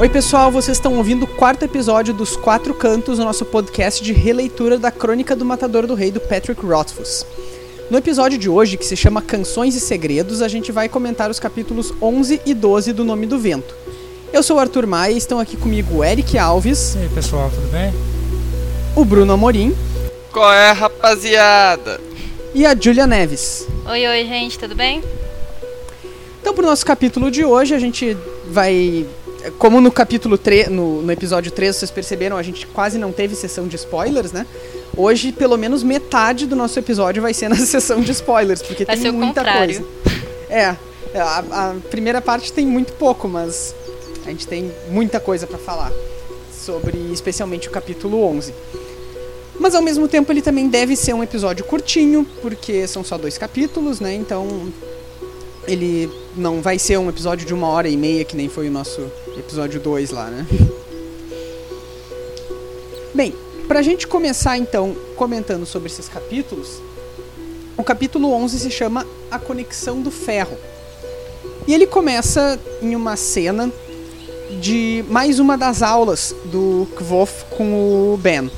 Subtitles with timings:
[0.00, 4.14] Oi, pessoal, vocês estão ouvindo o quarto episódio dos Quatro Cantos, o nosso podcast de
[4.14, 7.26] releitura da Crônica do Matador do Rei do Patrick Rothfuss.
[7.90, 11.38] No episódio de hoje, que se chama Canções e Segredos, a gente vai comentar os
[11.38, 13.74] capítulos 11 e 12 do Nome do Vento.
[14.32, 16.94] Eu sou o Arthur Maia e estão aqui comigo o Eric Alves.
[16.94, 17.92] E aí, pessoal, tudo bem?
[18.96, 19.76] O Bruno Amorim.
[20.32, 22.00] Qual é, rapaziada?
[22.54, 23.68] E a Julia Neves.
[23.84, 25.04] Oi, oi, gente, tudo bem?
[26.40, 29.06] Então, pro nosso capítulo de hoje, a gente vai
[29.58, 33.34] como no capítulo 3, no, no, episódio 3, vocês perceberam, a gente quase não teve
[33.34, 34.46] sessão de spoilers, né?
[34.96, 38.96] Hoje, pelo menos metade do nosso episódio vai ser na sessão de spoilers, porque vai
[38.96, 39.76] tem muita contrário.
[39.76, 39.84] coisa.
[40.48, 40.76] É,
[41.18, 43.74] a, a, primeira parte tem muito pouco, mas
[44.26, 45.92] a gente tem muita coisa para falar
[46.52, 48.52] sobre, especialmente o capítulo 11.
[49.58, 53.36] Mas ao mesmo tempo ele também deve ser um episódio curtinho, porque são só dois
[53.36, 54.14] capítulos, né?
[54.14, 54.72] Então
[55.66, 58.70] ele não vai ser um episódio de uma hora e meia, que nem foi o
[58.70, 59.10] nosso
[59.40, 60.46] episódio 2 lá, né?
[63.12, 63.34] Bem,
[63.66, 66.80] pra gente começar então comentando sobre esses capítulos,
[67.76, 70.56] o capítulo 11 se chama A Conexão do Ferro.
[71.66, 73.70] E ele começa em uma cena
[74.60, 78.50] de mais uma das aulas do Kvof com o Ben.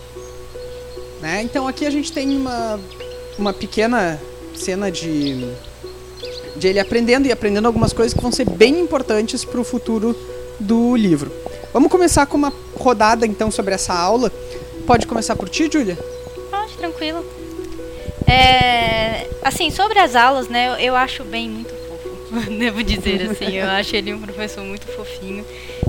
[1.21, 1.43] Né?
[1.43, 2.81] Então aqui a gente tem uma,
[3.39, 4.21] uma pequena
[4.55, 5.51] cena de
[6.57, 10.15] de ele aprendendo e aprendendo algumas coisas que vão ser bem importantes para o futuro
[10.59, 11.33] do livro.
[11.73, 14.31] Vamos começar com uma rodada então sobre essa aula.
[14.87, 15.99] Pode começar por ti, Julia?
[16.51, 17.25] Pode, tranquilo.
[18.27, 23.57] É, assim, sobre as aulas, né, eu acho bem muito fofo, devo dizer assim.
[23.57, 25.45] Eu acho ele um professor muito fofinho.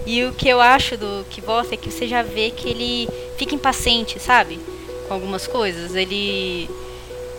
[0.05, 1.41] E o que eu acho do que
[1.71, 4.59] é que você já vê que ele fica impaciente, sabe?
[5.07, 5.95] Com algumas coisas.
[5.95, 6.69] Ele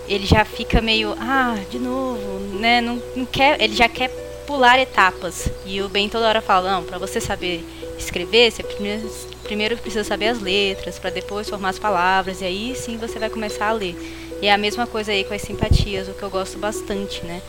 [0.06, 2.80] ele já fica meio, ah, de novo, né?
[2.80, 4.10] Não, não quer, ele já quer
[4.46, 5.48] pular etapas.
[5.66, 7.64] E o Ben toda hora fala, não, para você saber
[7.98, 9.10] escrever, você primeiro,
[9.42, 13.30] primeiro precisa saber as letras, para depois formar as palavras, e aí sim você vai
[13.30, 13.96] começar a ler.
[14.42, 17.40] E é a mesma coisa aí com as simpatias, o que eu gosto bastante, né?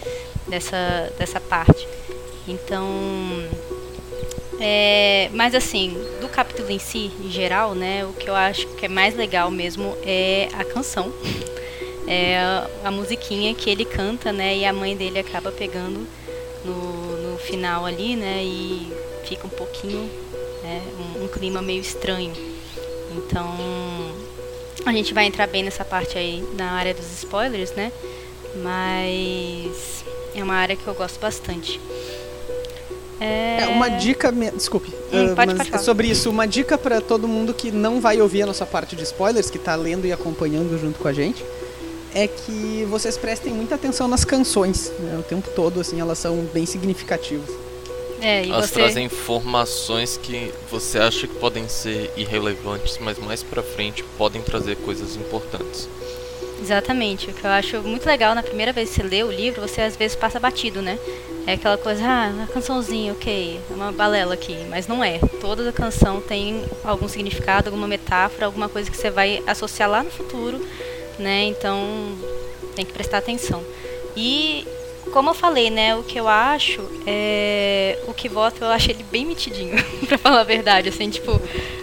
[0.47, 1.87] Dessa, dessa parte.
[2.47, 2.87] Então.
[4.59, 8.85] É, mas assim, do capítulo em si, em geral, né, o que eu acho que
[8.85, 11.11] é mais legal mesmo é a canção
[12.07, 12.37] é
[12.83, 14.55] a, musiquinha que ele canta, né?
[14.57, 16.07] E a mãe dele acaba pegando
[16.65, 18.43] no, no final ali, né?
[18.43, 18.91] E
[19.25, 20.09] fica um pouquinho,
[20.63, 20.81] né,
[21.17, 22.33] um, um clima meio estranho.
[23.15, 23.47] Então,
[24.85, 27.91] a gente vai entrar bem nessa parte aí na área dos spoilers, né?
[28.63, 31.79] Mas é uma área que eu gosto bastante.
[33.19, 34.51] É, é uma dica, me...
[34.51, 38.19] desculpe, hum, uh, pode, pode sobre isso, uma dica para todo mundo que não vai
[38.19, 41.43] ouvir a nossa parte de spoilers, que está lendo e acompanhando junto com a gente
[42.15, 45.17] é que vocês prestem muita atenção nas canções, né?
[45.19, 47.49] O tempo todo, assim, elas são bem significativas.
[48.21, 48.75] É, elas você...
[48.75, 54.77] trazem informações que você acha que podem ser irrelevantes, mas mais pra frente podem trazer
[54.77, 55.89] coisas importantes.
[56.61, 57.29] Exatamente.
[57.29, 59.81] O que eu acho muito legal na primeira vez que você lê o livro, você
[59.81, 60.97] às vezes passa batido, né?
[61.45, 65.19] É aquela coisa, ah, uma cançãozinha, ok, é uma balela aqui, mas não é.
[65.41, 70.01] Toda a canção tem algum significado, alguma metáfora, alguma coisa que você vai associar lá
[70.01, 70.65] no futuro
[71.19, 71.45] né?
[71.45, 71.79] Então
[72.75, 73.63] tem que prestar atenção.
[74.15, 74.65] E
[75.11, 79.03] como eu falei, né, o que eu acho é o que voto, eu acho ele
[79.03, 79.75] bem metidinho,
[80.07, 81.39] para falar a verdade, assim, tipo,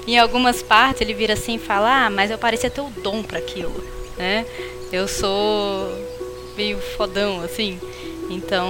[0.06, 3.22] em algumas partes ele vira assim e fala: "Ah, mas eu parecia ter o dom
[3.22, 3.84] para aquilo",
[4.16, 4.44] né?
[4.92, 5.88] Eu sou
[6.56, 7.78] meio fodão assim.
[8.30, 8.68] Então,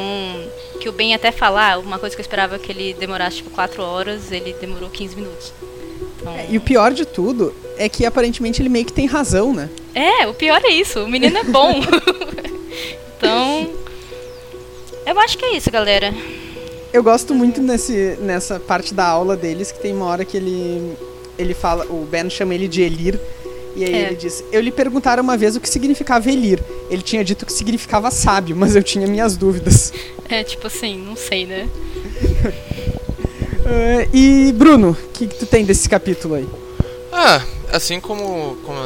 [0.80, 3.82] que o Ben até falar, uma coisa que eu esperava que ele demorasse tipo 4
[3.82, 5.52] horas, ele demorou 15 minutos.
[6.20, 6.32] Então...
[6.32, 9.68] É, e o pior de tudo é que aparentemente ele meio que tem razão, né?
[9.94, 11.00] É, o pior é isso.
[11.00, 11.80] O menino é bom.
[13.16, 13.70] então.
[15.06, 16.14] Eu acho que é isso, galera.
[16.92, 20.96] Eu gosto muito nesse, nessa parte da aula deles que tem uma hora que ele.
[21.38, 21.86] Ele fala.
[21.86, 23.18] O Ben chama ele de Elir.
[23.74, 24.06] E aí é.
[24.06, 26.62] ele diz: Eu lhe perguntaram uma vez o que significava Elir.
[26.90, 29.92] Ele tinha dito que significava sábio, mas eu tinha minhas dúvidas.
[30.28, 31.68] É, tipo assim, não sei, né?
[33.66, 36.48] uh, e Bruno, o que, que tu tem desse capítulo aí?
[37.14, 38.80] Ah, assim como, como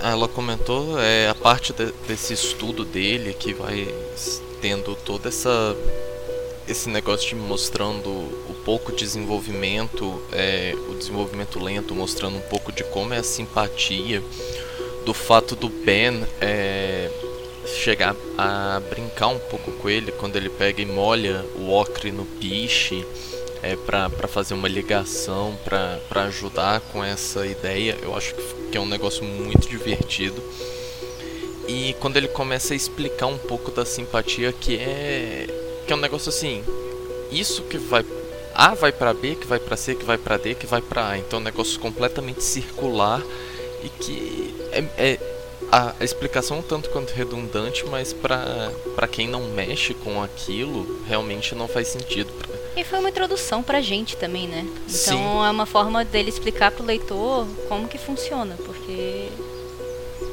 [0.00, 3.92] ela comentou, é a parte de, desse estudo dele que vai
[4.60, 5.76] tendo toda essa
[6.68, 12.82] esse negócio de mostrando o pouco desenvolvimento, é, o desenvolvimento lento, mostrando um pouco de
[12.84, 14.22] como é a simpatia,
[15.04, 17.08] do fato do Ben é,
[17.66, 22.24] chegar a brincar um pouco com ele quando ele pega e molha o ocre no
[22.24, 23.04] piche
[23.62, 27.96] é, para fazer uma ligação, para ajudar com essa ideia.
[28.02, 28.34] Eu acho
[28.70, 30.42] que é um negócio muito divertido.
[31.68, 35.46] E quando ele começa a explicar um pouco da simpatia, que é
[35.86, 36.64] que é um negócio assim,
[37.30, 38.04] isso que vai
[38.54, 41.10] A vai para B, que vai para C, que vai para D, que vai para
[41.10, 41.18] A.
[41.18, 43.22] Então é um negócio completamente circular
[43.82, 45.18] e que é, é
[45.70, 51.54] a, a, explicação um tanto quanto redundante, mas para quem não mexe com aquilo, realmente
[51.54, 52.32] não faz sentido.
[52.76, 54.64] E foi uma introdução pra gente também, né?
[54.66, 55.46] Então Sim.
[55.46, 59.28] é uma forma dele explicar pro leitor como que funciona, porque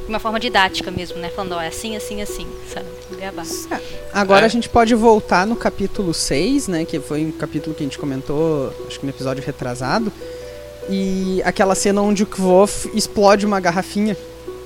[0.10, 1.30] uma forma didática mesmo, né?
[1.30, 2.86] Falando, ó, é assim, assim, assim, sabe?
[3.18, 3.44] Gabá.
[3.72, 3.80] É,
[4.12, 4.46] agora É.
[4.46, 6.84] a gente pode voltar no capítulo 6, né?
[6.84, 10.12] Que foi um capítulo que a gente comentou, acho que no episódio retrasado.
[10.90, 14.18] E aquela cena onde o Kvof explode uma garrafinha.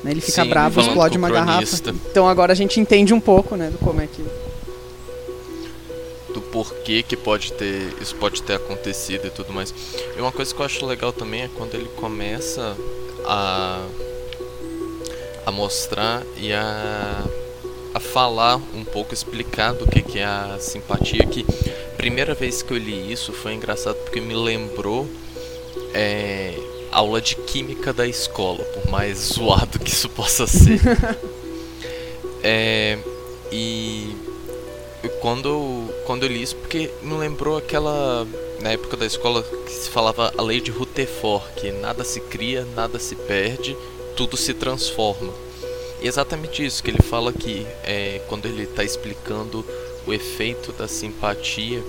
[0.03, 0.12] Né?
[0.12, 1.94] Ele fica Sim, bravo, explode uma garrafa.
[2.09, 3.69] Então agora a gente entende um pouco, né?
[3.69, 4.24] Do como é que.
[6.57, 9.71] Porquê que pode ter isso pode ter acontecido e tudo mais.
[10.15, 12.75] E uma coisa que eu acho legal também é quando ele começa
[13.25, 13.86] a
[15.45, 17.24] a mostrar e a
[17.94, 21.45] a falar um pouco, explicar do que que é a simpatia que
[21.95, 25.07] primeira vez que eu li isso foi engraçado porque me lembrou
[25.94, 26.53] é,
[26.92, 30.81] aula de química da escola, por mais zoado que isso possa ser.
[32.44, 32.98] é,
[33.51, 34.15] e
[35.19, 38.25] quando, eu- quando eu li isso, porque me lembrou aquela.
[38.62, 42.65] Na época da escola que se falava a lei de Rutherford, que nada se cria,
[42.75, 43.77] nada se perde,
[44.15, 45.31] tudo se transforma.
[46.01, 49.63] E é exatamente isso que ele fala aqui, é, quando ele está explicando
[50.07, 51.83] o efeito da simpatia,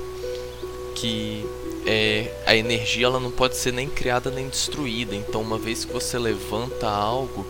[0.95, 1.47] que
[1.87, 5.15] é, a energia ela não pode ser nem criada nem destruída.
[5.15, 7.47] Então, uma vez que você levanta algo,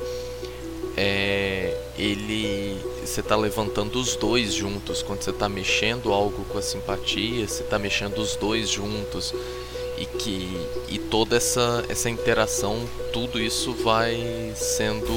[0.96, 6.62] é, ele você está levantando os dois juntos quando você está mexendo algo com a
[6.62, 9.34] simpatia você está mexendo os dois juntos
[9.96, 10.48] e que
[10.88, 12.78] e toda essa essa interação
[13.12, 15.12] tudo isso vai sendo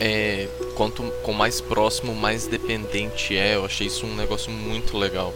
[0.00, 3.54] é, quanto com mais próximo mais dependente é.
[3.54, 5.32] Eu achei isso um negócio muito legal.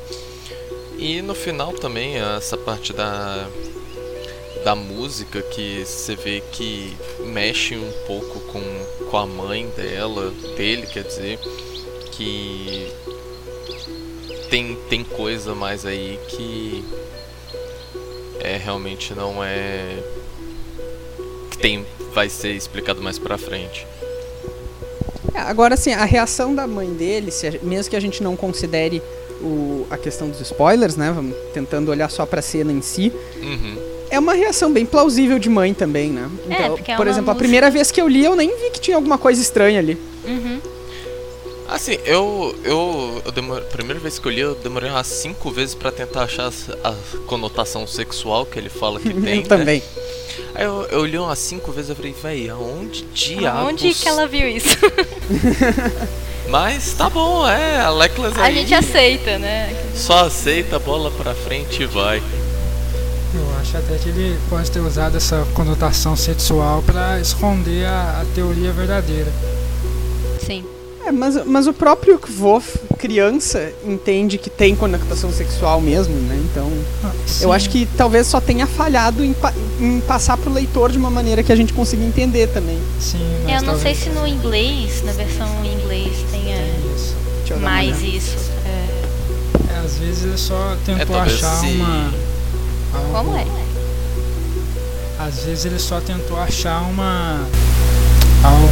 [0.99, 3.49] E no final também essa parte da
[4.65, 8.61] da música que você vê que mexe um pouco com,
[9.11, 11.39] com a mãe dela, dele, quer dizer,
[12.13, 12.93] que
[14.51, 16.85] tem, tem coisa mais aí que
[18.41, 19.99] é realmente não é
[21.51, 23.87] que tem vai ser explicado mais pra frente.
[25.35, 28.35] É, agora, assim, a reação da mãe dele, se a- mesmo que a gente não
[28.37, 29.03] considere
[29.43, 31.13] o, a questão dos spoilers, né?
[31.15, 33.13] Vamos tentando olhar só pra cena em si.
[33.37, 33.77] Uhum.
[34.11, 36.29] É uma reação bem plausível de mãe também, né?
[36.49, 38.49] É, porque é por uma exemplo, a música- primeira vez que eu li, eu nem
[38.57, 39.99] vi que tinha alguma coisa estranha ali.
[40.25, 40.61] Uhum.
[41.69, 43.61] Assim, eu eu, eu demor...
[43.63, 46.53] primeira vez que eu li, eu demorei umas cinco vezes pra tentar achar
[46.85, 46.95] a
[47.27, 49.37] conotação sexual que ele fala que tem.
[49.39, 49.49] eu né?
[49.49, 49.83] também.
[50.55, 53.73] Aí eu, eu li umas cinco vezes e falei, véi, aonde diabos?
[53.73, 54.77] Onde que ela viu isso?
[56.49, 59.75] Mas tá bom, é, a Leclerc A aí gente aceita, né?
[59.95, 62.23] só aceita a bola pra frente e vai.
[63.57, 68.25] Eu acho até que ele pode ter usado essa conotação sexual para esconder a, a
[68.35, 69.33] teoria verdadeira.
[70.45, 70.63] Sim.
[71.07, 76.37] É, mas, mas o próprio Kvof, criança, entende que tem conotação sexual mesmo, né?
[76.51, 76.71] Então,
[77.05, 79.35] Ah, eu acho que talvez só tenha falhado em,
[79.81, 82.79] em passar pro leitor de uma maneira que a gente consiga entender também.
[83.01, 86.57] Sim, mas Eu não sei talvez se no inglês, na versão em inglês, tenha
[86.97, 87.15] isso.
[87.49, 88.37] Dar uma mais isso.
[88.65, 92.13] É, É, às vezes ele só tentou É, achar se- uma.
[93.13, 93.47] Como é?
[95.19, 97.41] Às vezes ele só tentou achar uma.
[98.45, 98.67] algo.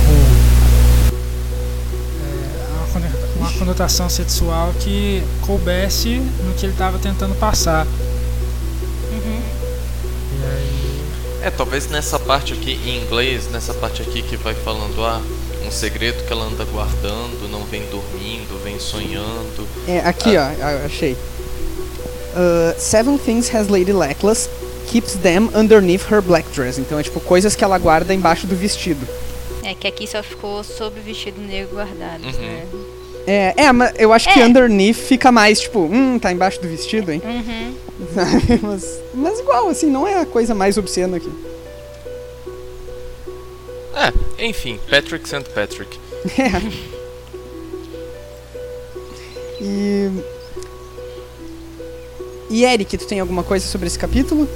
[2.21, 7.87] é, uma cono- uma conotação sexual que coubesse no que ele estava tentando passar.
[7.87, 9.41] Uhum.
[10.33, 11.01] E aí.
[11.43, 15.21] É, talvez nessa parte aqui em inglês, nessa parte aqui que vai falando, ah,
[15.67, 19.67] um segredo que ela anda guardando, não vem dormindo, vem sonhando.
[19.89, 21.17] É, aqui, ó, a- achei.
[22.35, 24.49] Uh, seven things has Lady Leclas
[24.89, 26.79] keeps them underneath her black dress.
[26.81, 29.07] Então é tipo coisas que ela guarda embaixo do vestido.
[29.63, 32.33] É que aqui só ficou sobre o vestido negro guardado, Uhum.
[32.33, 32.67] né?
[33.27, 34.45] É, é, mas eu acho que É.
[34.45, 37.23] underneath fica mais tipo, hum, tá embaixo do vestido, hein?
[37.25, 37.75] Uhum.
[38.63, 41.31] mas, mas igual, assim, não é a coisa mais obscena aqui.
[43.95, 45.45] É, enfim, Patrick St.
[45.55, 45.99] Patrick.
[46.39, 46.51] É.
[49.61, 50.11] E.
[52.55, 54.49] E Eric, tu tem alguma coisa sobre esse capítulo?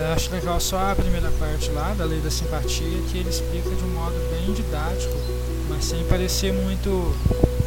[0.00, 3.68] É, acho legal só a primeira parte lá, da lei da simpatia, que ele explica
[3.68, 5.14] de um modo bem didático,
[5.68, 7.14] mas sem parecer muito.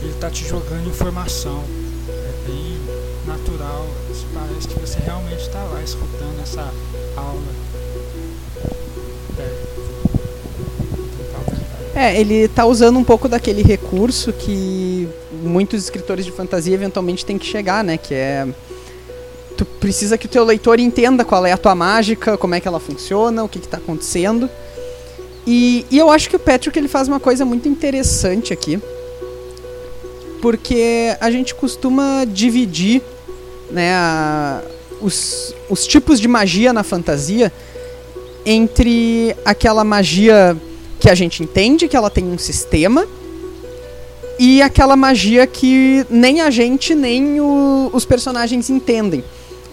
[0.01, 1.63] Ele tá te jogando informação.
[2.09, 2.79] É bem
[3.27, 3.85] natural.
[4.33, 6.67] Parece que você realmente está lá escutando essa
[7.15, 7.43] aula.
[11.93, 12.07] É.
[12.07, 15.07] É, ele tá usando um pouco daquele recurso que
[15.43, 17.97] muitos escritores de fantasia eventualmente têm que chegar, né?
[17.97, 18.47] Que é
[19.55, 22.67] tu precisa que o teu leitor entenda qual é a tua mágica, como é que
[22.67, 24.49] ela funciona, o que está acontecendo.
[25.47, 28.79] E, e, eu acho que o Patrick ele faz uma coisa muito interessante aqui,
[30.41, 33.01] porque a gente costuma dividir
[33.69, 34.61] né, a,
[35.01, 37.51] os, os tipos de magia na fantasia
[38.45, 40.57] entre aquela magia
[40.99, 43.07] que a gente entende que ela tem um sistema
[44.37, 49.23] e aquela magia que nem a gente nem o, os personagens entendem.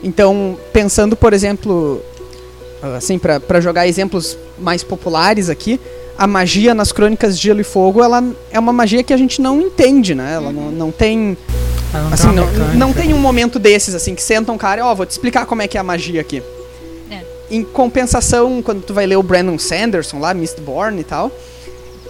[0.03, 2.03] Então, pensando, por exemplo,
[2.97, 5.81] assim, para jogar exemplos mais populares aqui,
[6.19, 9.41] a magia nas Crônicas de Gelo e Fogo, ela é uma magia que a gente
[9.41, 10.35] não entende, né?
[10.35, 11.37] Ela não, não tem
[11.95, 14.95] Ela assim, não, não tem um momento desses assim que senta um cara, e, ó,
[14.95, 16.43] vou te explicar como é que é a magia aqui.
[17.11, 17.23] É.
[17.51, 21.31] Em compensação, quando tu vai ler o Brandon Sanderson lá, Mistborn e tal,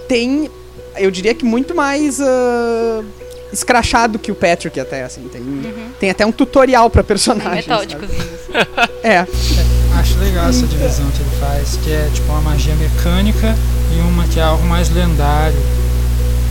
[0.08, 0.50] tem,
[0.96, 3.02] eu diria que muito mais ah,
[3.52, 5.42] escrachado que o Patrick até, assim, tem,
[6.00, 7.56] tem até um tutorial pra personagem.
[7.68, 8.20] metódicozinho.
[8.20, 8.92] assim.
[9.02, 9.26] É,
[9.98, 13.54] Acho legal essa divisão que ele faz, que é tipo uma magia mecânica
[13.94, 15.58] e uma que é algo mais lendário.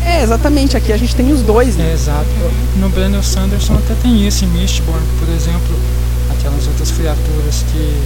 [0.05, 1.89] é, exatamente, aqui a gente tem os dois, né?
[1.89, 2.27] É, exato.
[2.77, 5.75] No Brandon Sanderson até tem isso, em Mistborn, por exemplo,
[6.38, 7.98] aquelas outras criaturas que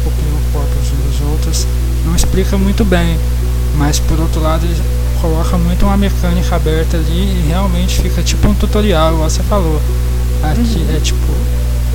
[0.00, 1.66] ocupam corpos uns dos outros,
[2.04, 3.16] não explica muito bem,
[3.78, 4.82] mas por outro lado ele
[5.22, 9.80] coloca muito uma mecânica aberta ali e realmente fica tipo um tutorial, igual você falou.
[10.42, 11.32] Aqui é tipo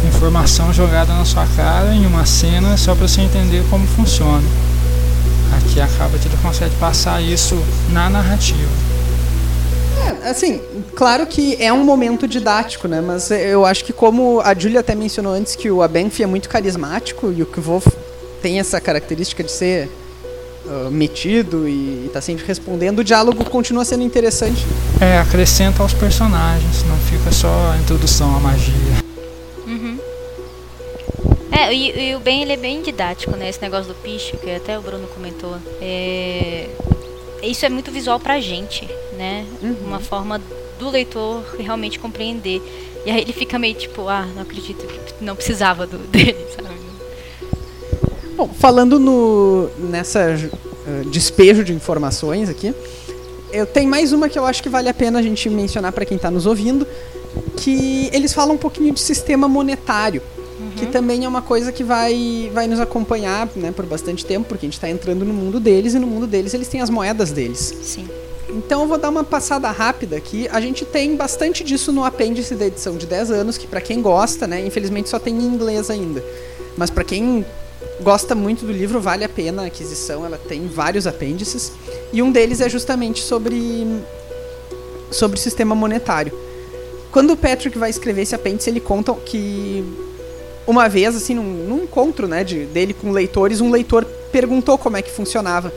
[0.08, 4.44] informação jogada na sua cara em uma cena só para você entender como funciona.
[5.58, 8.70] Aqui acaba que ele consegue passar isso na narrativa.
[10.24, 10.62] É, assim,
[10.96, 13.00] claro que é um momento didático, né?
[13.00, 16.50] Mas eu acho que como a Julia até mencionou antes que o Abenfi é muito
[16.50, 17.88] carismático e o Kvolf
[18.42, 19.90] tem essa característica de ser
[20.66, 24.66] ah, metido e, tá sempre respondendo, o diálogo continua sendo interessante.
[25.02, 29.04] É, acrescenta aos personagens, não fica só a introdução à magia.
[29.68, 30.00] Uhum.
[31.52, 33.50] É, e, e o Ben ele é bem didático, né?
[33.50, 35.58] Esse negócio do picho, que até o Bruno comentou.
[35.82, 36.70] É...
[37.42, 39.46] Isso é muito visual pra gente, né?
[39.82, 40.42] Uma forma
[40.80, 42.62] do leitor realmente compreender.
[43.06, 46.83] E aí ele fica meio tipo, ah, não acredito que não precisava do, dele, sabe?
[48.36, 50.36] Bom, falando no, nessa
[50.88, 52.74] ah, despejo de informações aqui,
[53.52, 56.04] eu tenho mais uma que eu acho que vale a pena a gente mencionar para
[56.06, 56.88] quem está nos ouvindo,
[57.58, 60.22] que eles falam um pouquinho de sistema monetário,
[60.76, 64.66] que também é uma coisa que vai, vai nos acompanhar né, por bastante tempo, porque
[64.66, 67.32] a gente está entrando no mundo deles e no mundo deles eles têm as moedas
[67.32, 67.76] deles.
[67.82, 68.08] Sim.
[68.50, 70.48] Então eu vou dar uma passada rápida aqui.
[70.52, 74.02] A gente tem bastante disso no apêndice da edição de 10 anos, que pra quem
[74.02, 76.24] gosta, né, infelizmente só tem em inglês ainda.
[76.76, 77.46] Mas pra quem
[78.02, 81.72] gosta muito do livro, vale a pena a aquisição, ela tem vários apêndices,
[82.12, 83.86] e um deles é justamente sobre
[85.12, 86.34] sobre o sistema monetário.
[87.12, 89.84] Quando o Patrick vai escrever esse apêndice, ele conta que
[90.66, 94.98] uma vez, assim, num, num encontro, né, de, dele com leitores, um leitor perguntou como
[94.98, 95.72] é que funcionava.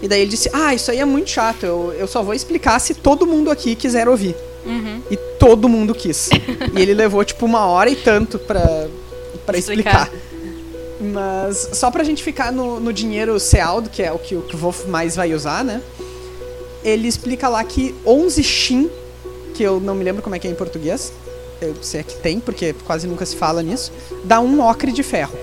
[0.00, 2.78] E daí ele disse: Ah, isso aí é muito chato, eu, eu só vou explicar
[2.78, 4.36] se todo mundo aqui quiser ouvir.
[4.64, 5.00] Uhum.
[5.10, 6.28] E todo mundo quis.
[6.76, 8.86] e ele levou, tipo, uma hora e tanto pra,
[9.44, 10.04] pra explicar.
[10.04, 10.25] Explicar.
[11.12, 14.86] Mas só pra gente ficar no, no dinheiro Sealdo, que é o que o Wolf
[14.86, 15.82] mais vai usar, né?
[16.82, 18.90] Ele explica lá que 11 Shin,
[19.54, 21.12] que eu não me lembro como é que é em português,
[21.60, 23.92] eu sei que tem, porque quase nunca se fala nisso,
[24.24, 25.36] dá um ocre de ferro.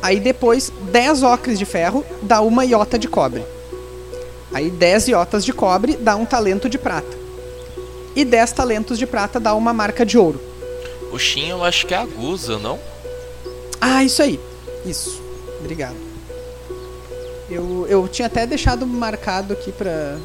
[0.00, 3.44] Aí depois, 10 ocres de ferro dá uma iota de cobre.
[4.52, 7.16] Aí 10 iotas de cobre dá um talento de prata.
[8.14, 10.40] E 10 talentos de prata dá uma marca de ouro.
[11.12, 12.78] O Shin eu acho que é a Gusa, não?
[13.80, 14.38] Ah, isso aí.
[14.84, 15.20] Isso.
[15.60, 15.96] Obrigado.
[17.50, 20.18] Eu, eu tinha até deixado marcado aqui pra,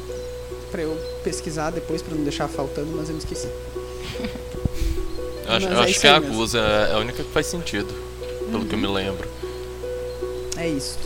[0.70, 3.48] pra eu pesquisar depois, pra não deixar faltando, mas eu me esqueci.
[5.46, 6.36] Eu acho, eu é acho que é a mesmo.
[6.36, 7.92] Gusa, é a única que faz sentido.
[8.50, 9.26] Pelo que eu me lembro.
[10.56, 10.98] É isso.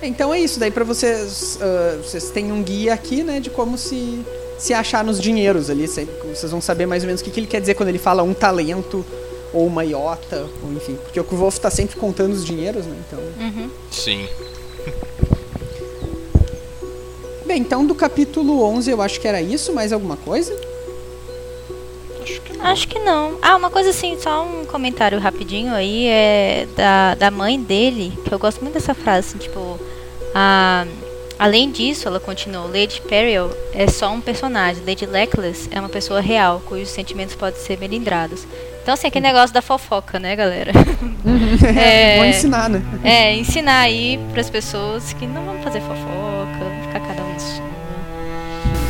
[0.00, 0.60] Então é isso.
[0.60, 1.58] Daí pra vocês.
[1.60, 4.20] ah, vocês têm um guia aqui, né, de como se,
[4.58, 5.88] se achar nos dinheiros ali.
[5.88, 7.98] Cê- Vocês vão saber mais ou menos o que, que ele quer dizer quando ele
[7.98, 9.04] fala um talento
[9.52, 10.96] ou uma iota, ou enfim.
[10.96, 12.96] Porque o Kvolf tá sempre contando os dinheiros, né?
[13.06, 13.18] Então.
[13.40, 13.70] Uhum.
[13.90, 14.28] Sim.
[17.46, 19.72] Bem, então do capítulo 11 eu acho que era isso.
[19.72, 20.54] Mais alguma coisa?
[22.22, 22.66] Acho que não.
[22.66, 23.38] Acho que não.
[23.40, 28.32] Ah, uma coisa assim, só um comentário rapidinho aí é da, da mãe dele, que
[28.32, 29.80] eu gosto muito dessa frase, assim, tipo,
[30.34, 30.86] a,
[31.38, 36.20] além disso, ela continuou, Lady Peril é só um personagem, Lady Leckless é uma pessoa
[36.20, 38.46] real, cujos sentimentos podem ser melindrados.
[38.88, 40.72] Então, assim, aquele negócio da fofoca, né, galera?
[41.76, 42.16] É.
[42.16, 42.80] Vou ensinar, né?
[43.04, 47.36] É, ensinar aí pras pessoas que não vamos fazer fofoca, vamos ficar cada um.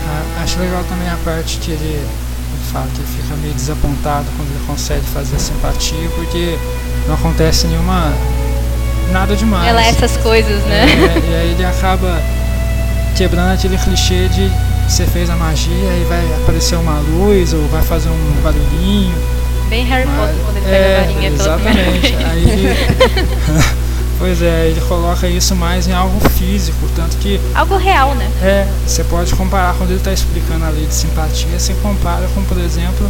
[0.07, 2.07] Ah, acho legal também a parte que ele
[2.71, 6.57] fala que ele fica meio desapontado quando ele consegue fazer a simpatia, porque
[7.09, 8.13] não acontece nenhuma.
[9.11, 9.67] nada demais.
[9.67, 10.85] Ela é essas coisas, né?
[10.85, 12.23] É, e aí ele acaba
[13.17, 14.49] quebrando aquele clichê de
[14.89, 19.39] você fez a magia e vai aparecer uma luz ou vai fazer um barulhinho.
[19.69, 22.17] Bem Harry Potter quando ele pega é, a varinha pela primeira exatamente.
[22.17, 22.25] vez.
[22.31, 23.69] Aí
[24.19, 28.31] pois é, ele coloca isso mais em algo físico, tanto que Algo real, né?
[28.43, 32.43] é, você pode comparar quando ele está explicando a lei de simpatia, você compara com,
[32.45, 33.09] por exemplo,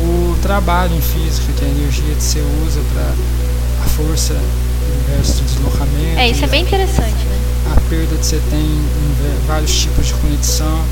[0.00, 3.12] o trabalho em física, que é a energia que você usa para
[3.84, 4.34] a força
[5.08, 6.18] versus o deslocamento.
[6.18, 7.38] É, isso é e bem interessante, né?
[7.76, 10.84] a perda que você tem em vários tipos de conexão.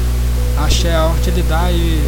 [0.59, 2.03] Acho que é algo que ele dá aí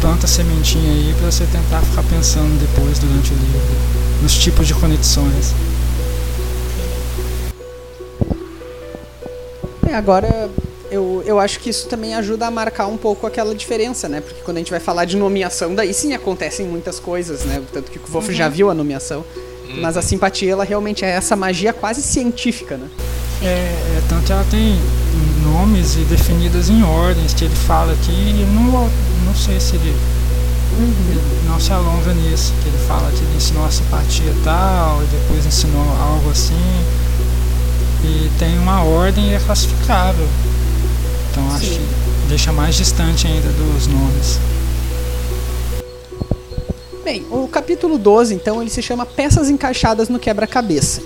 [0.00, 4.66] planta a sementinha aí para você tentar ficar pensando depois durante o livro nos tipos
[4.66, 5.54] de conexões.
[9.88, 10.50] É, agora
[10.90, 14.20] eu, eu acho que isso também ajuda a marcar um pouco aquela diferença, né?
[14.20, 17.62] Porque quando a gente vai falar de nomeação, daí sim acontecem muitas coisas, né?
[17.72, 19.24] Tanto que o Wolf já viu a nomeação.
[19.80, 22.88] Mas a simpatia, ela realmente é essa magia quase científica, né?
[23.42, 24.78] É, é, tanto que ela tem
[25.42, 28.90] nomes e definidas em ordens que ele fala aqui e eu não,
[29.24, 29.94] não sei se ele,
[30.78, 35.06] ele não se alonga nisso, que ele fala que ele ensinou a simpatia tal e
[35.06, 36.54] depois ensinou algo assim
[38.04, 40.26] e tem uma ordem e é classificável.
[41.30, 41.74] Então acho Sim.
[41.74, 44.38] que deixa mais distante ainda dos nomes.
[47.04, 51.00] Bem, o capítulo 12, então, ele se chama Peças Encaixadas no Quebra-Cabeça.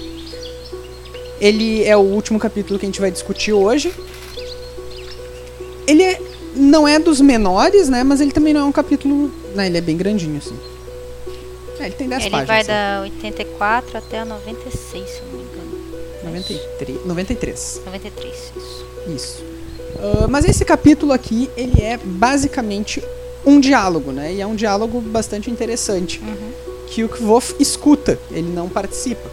[1.38, 3.92] Ele é o último capítulo que a gente vai discutir hoje.
[5.86, 6.20] Ele é-
[6.54, 8.02] não é dos menores, né?
[8.04, 9.30] Mas ele também não é um capítulo.
[9.54, 10.56] Né, ele é bem grandinho, assim.
[11.78, 12.48] É, ele tem 10 Ele páginas.
[12.48, 12.68] vai assim.
[12.68, 15.70] da 84 até a 96, se eu não me engano.
[16.24, 17.06] 93.
[17.06, 17.80] 93.
[17.86, 18.86] 93, isso.
[19.08, 19.44] Isso.
[19.98, 23.02] Ah, mas esse capítulo aqui, ele é basicamente
[23.44, 24.34] um diálogo, né?
[24.34, 26.20] E é um diálogo bastante interessante.
[26.20, 26.52] Uhum.
[26.88, 29.30] Que o Kvof escuta, ele não participa.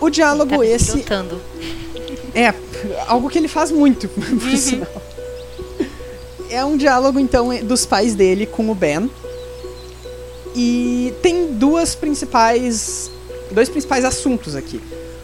[0.00, 1.04] O diálogo Tá esse
[2.34, 2.54] é
[3.08, 5.02] algo que ele faz muito, por sinal.
[6.50, 9.10] É um diálogo, então, dos pais dele com o Ben.
[10.54, 13.10] E tem duas principais.
[13.50, 14.80] dois principais assuntos aqui.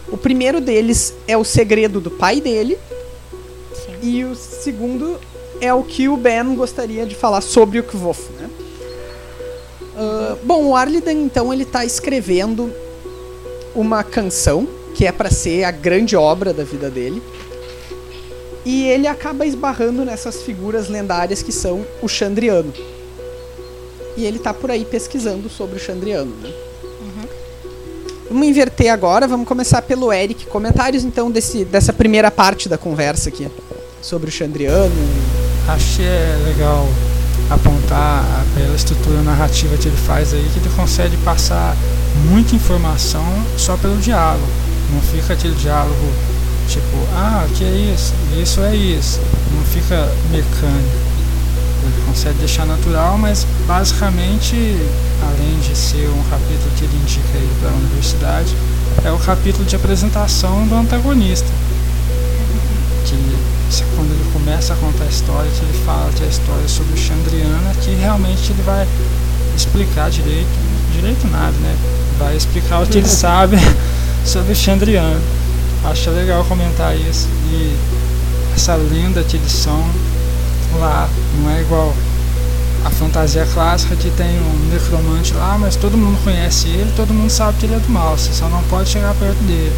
[0.08, 2.78] O primeiro deles é o segredo do pai dele.
[3.74, 3.96] Sim.
[4.02, 5.18] E o segundo
[5.60, 8.50] é o que o Ben gostaria de falar sobre o Kvof, né?
[9.96, 12.72] Ah, bom, o Arlidan, então, ele tá escrevendo
[13.74, 17.22] uma canção que é para ser a grande obra da vida dele.
[18.64, 22.72] E ele acaba esbarrando nessas figuras lendárias que são o Chandriano.
[24.16, 26.50] E ele tá por aí pesquisando sobre o Chandriano, né?
[28.28, 30.46] Vamos inverter agora, vamos começar pelo Eric.
[30.46, 33.48] Comentários então desse, dessa primeira parte da conversa aqui
[34.00, 34.90] sobre o Chandriano.
[35.68, 36.88] Acho que é legal
[37.50, 38.24] apontar
[38.56, 41.76] pela estrutura narrativa que ele faz aí, que ele consegue passar
[42.30, 43.24] muita informação
[43.58, 44.46] só pelo diálogo.
[44.92, 45.94] Não fica aquele diálogo
[46.68, 48.14] tipo, ah, que é isso?
[48.40, 49.20] Isso é isso.
[49.54, 51.04] Não fica mecânico.
[51.82, 54.56] Ele consegue deixar natural, mas basicamente,
[55.22, 58.56] além de ser um capítulo que ele indica aí para a universidade,
[59.04, 61.48] é o capítulo de apresentação do antagonista.
[63.04, 63.44] Que
[63.96, 66.94] quando ele começa a contar a história, que ele fala que é a história sobre
[66.94, 68.86] o Chandriana, que realmente ele vai
[69.56, 70.48] explicar direito,
[70.92, 71.76] direito nada, né?
[72.18, 73.56] Vai explicar o que ele sabe
[74.24, 75.20] sobre o Chandriana.
[75.84, 77.28] Acho legal comentar isso.
[77.50, 77.76] E
[78.54, 79.84] essa lenda que eles são
[80.78, 81.94] lá, não é igual
[82.84, 87.30] a fantasia clássica que tem um necromante lá, mas todo mundo conhece ele, todo mundo
[87.30, 89.72] sabe que ele é do mal, você só não pode chegar perto dele.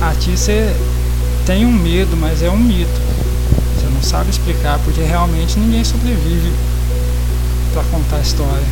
[0.00, 0.74] Aqui você
[1.46, 3.00] tem um medo, mas é um mito.
[3.78, 6.52] Você não sabe explicar, porque realmente ninguém sobrevive
[7.72, 8.66] para contar a história.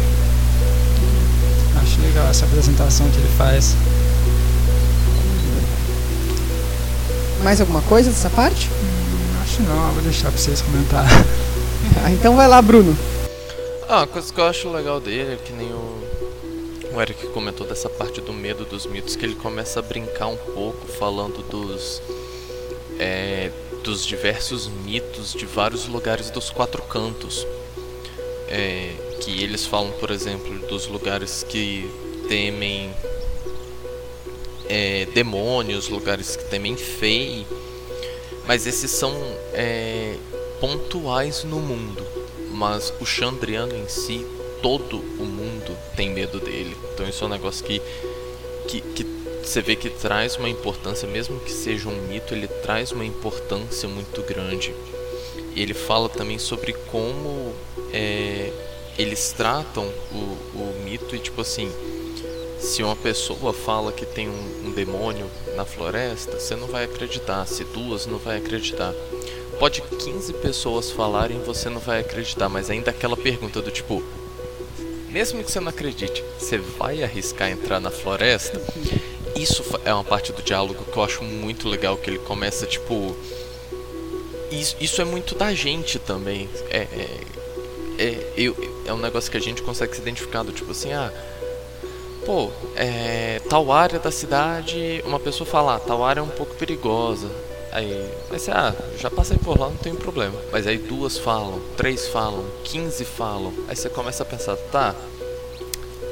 [1.83, 3.75] Acho legal essa apresentação que ele faz.
[7.45, 8.69] Mais alguma coisa dessa parte?
[9.43, 11.05] Acho não, vou deixar para vocês comentar.
[12.03, 12.97] Ah, então vai lá, Bruno.
[13.87, 16.03] Ah, uma coisa que eu acho legal dele é que nem o,
[16.95, 20.37] o Eric comentou dessa parte do medo dos mitos, que ele começa a brincar um
[20.37, 22.01] pouco falando dos.
[22.99, 23.51] é,
[23.85, 27.47] dos diversos mitos de vários lugares dos quatro cantos.
[28.49, 31.89] É, que eles falam, por exemplo, dos lugares que
[32.29, 32.91] temem
[34.69, 37.47] é, demônios, lugares que temem fei.
[38.47, 39.13] Mas esses são
[39.53, 40.17] é,
[40.61, 42.05] pontuais no mundo.
[42.51, 44.27] Mas o Chandriano em si,
[44.63, 46.77] todo o mundo tem medo dele.
[46.93, 47.81] Então isso é um negócio que,
[48.69, 49.05] que, que
[49.43, 53.89] você vê que traz uma importância, mesmo que seja um mito, ele traz uma importância
[53.89, 54.75] muito grande.
[55.55, 57.55] ele fala também sobre como
[57.93, 58.51] é,
[58.99, 60.17] eles tratam o,
[60.59, 61.71] o mito e tipo assim,
[62.65, 67.47] se uma pessoa fala que tem um, um, demônio na floresta, você não vai acreditar.
[67.47, 68.93] Se duas, não vai acreditar.
[69.59, 74.03] Pode 15 pessoas falarem, você não vai acreditar, mas ainda aquela pergunta do tipo:
[75.11, 78.61] mesmo que você não acredite, você vai arriscar entrar na floresta?
[79.37, 83.15] Isso é uma parte do diálogo que eu acho muito legal, que ele começa tipo.
[84.51, 86.49] Isso, isso é muito da gente também.
[86.71, 87.21] É, é,
[87.99, 91.13] é, eu, é um negócio que a gente consegue se identificar do tipo assim, ah
[92.25, 96.55] pô, é, tal área da cidade, uma pessoa fala, ah, tal área é um pouco
[96.55, 97.29] perigosa.
[97.73, 100.39] Aí, mas ah, já passei por lá, não tem problema.
[100.53, 103.53] Mas aí duas falam, três falam, quinze falam.
[103.69, 104.95] Aí você começa a pensar, tá,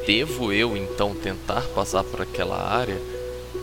[0.06, 3.00] devo eu então tentar passar por aquela área?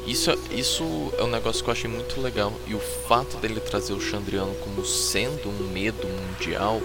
[0.08, 2.54] Isso, isso é um negócio que eu achei muito legal.
[2.66, 6.82] E o fato dele trazer o Chandriano como sendo um medo mundial,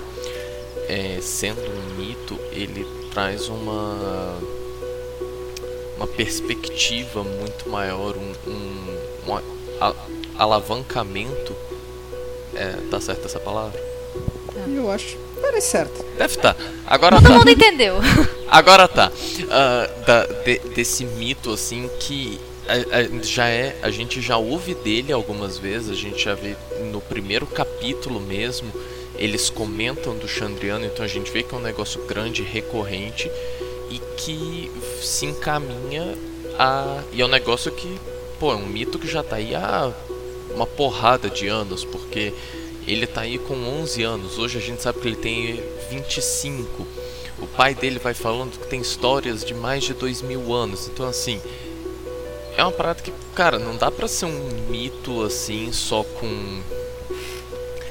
[0.89, 4.37] é, sendo um mito, ele traz uma
[5.97, 9.35] uma perspectiva muito maior, um, um, um
[9.81, 9.95] a,
[10.39, 11.55] alavancamento.
[12.55, 13.81] É, tá certa essa palavra?
[14.69, 15.17] Eu acho.
[15.41, 16.05] Parece certo.
[16.17, 16.55] Deve estar.
[16.55, 16.65] Tá.
[16.87, 17.39] Agora Todo tá.
[17.39, 17.97] mundo entendeu.
[18.49, 19.11] Agora tá.
[19.11, 24.75] Uh, da, de, desse mito assim que a, a, já é, a gente já ouve
[24.75, 26.57] dele algumas vezes, a gente já vê
[26.91, 28.73] no primeiro capítulo mesmo,
[29.17, 33.31] eles comentam do Chandriano, então a gente vê que é um negócio grande, recorrente
[33.91, 34.71] e que
[35.03, 36.17] se encaminha
[36.59, 37.03] a.
[37.13, 37.99] E é um negócio que,
[38.39, 39.93] pô, é um mito que já tá aí há
[40.55, 42.33] uma porrada de anos, porque
[42.87, 46.87] ele tá aí com 11 anos, hoje a gente sabe que ele tem 25.
[47.39, 51.07] O pai dele vai falando que tem histórias de mais de dois mil anos, então
[51.07, 51.41] assim.
[52.57, 56.63] É uma parada que, cara, não dá pra ser um mito assim só com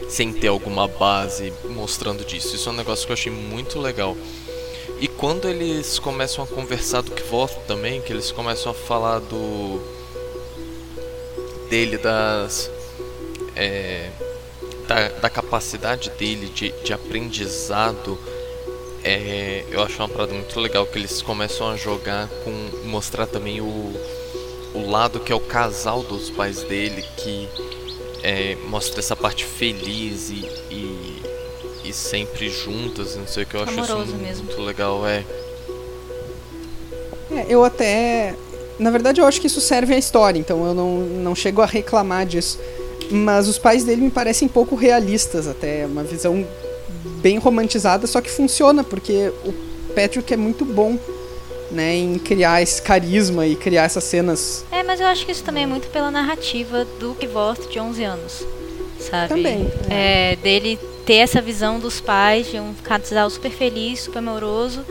[0.08, 2.56] sem ter alguma base mostrando disso.
[2.56, 4.16] Isso é um negócio que eu achei muito legal.
[5.04, 9.82] E quando eles começam a conversar do Kvoth também, que eles começam a falar do.
[11.70, 12.72] dele, das.
[13.54, 14.10] É,
[14.88, 18.18] da, da, capacidade dele de, de aprendizado,
[19.04, 22.88] é, eu acho uma parada muito legal que eles começam a jogar com.
[22.88, 23.94] mostrar também o,
[24.74, 27.50] o lado que é o casal dos pais dele, que
[28.24, 30.93] é, mostra essa parte feliz e, e
[31.94, 34.46] e sempre juntas, não sei o que eu acho Amoroso isso mesmo.
[34.46, 35.24] muito legal, é.
[37.32, 38.36] É, eu até.
[38.80, 41.66] Na verdade, eu acho que isso serve à história, então eu não, não chego a
[41.66, 42.60] reclamar disso.
[43.12, 45.86] Mas os pais dele me parecem pouco realistas, até.
[45.86, 46.46] Uma visão
[47.22, 49.54] bem romantizada, só que funciona, porque o
[49.94, 50.98] Patrick é muito bom
[51.72, 54.66] né, em criar esse carisma e criar essas cenas.
[54.72, 58.04] É, mas eu acho que isso também é muito pela narrativa do Kvoth de 11
[58.04, 58.48] anos,
[59.00, 59.30] sabe?
[59.30, 59.72] Também.
[59.90, 64.86] É, dele ter essa visão dos pais de um casal super feliz, super amoroso,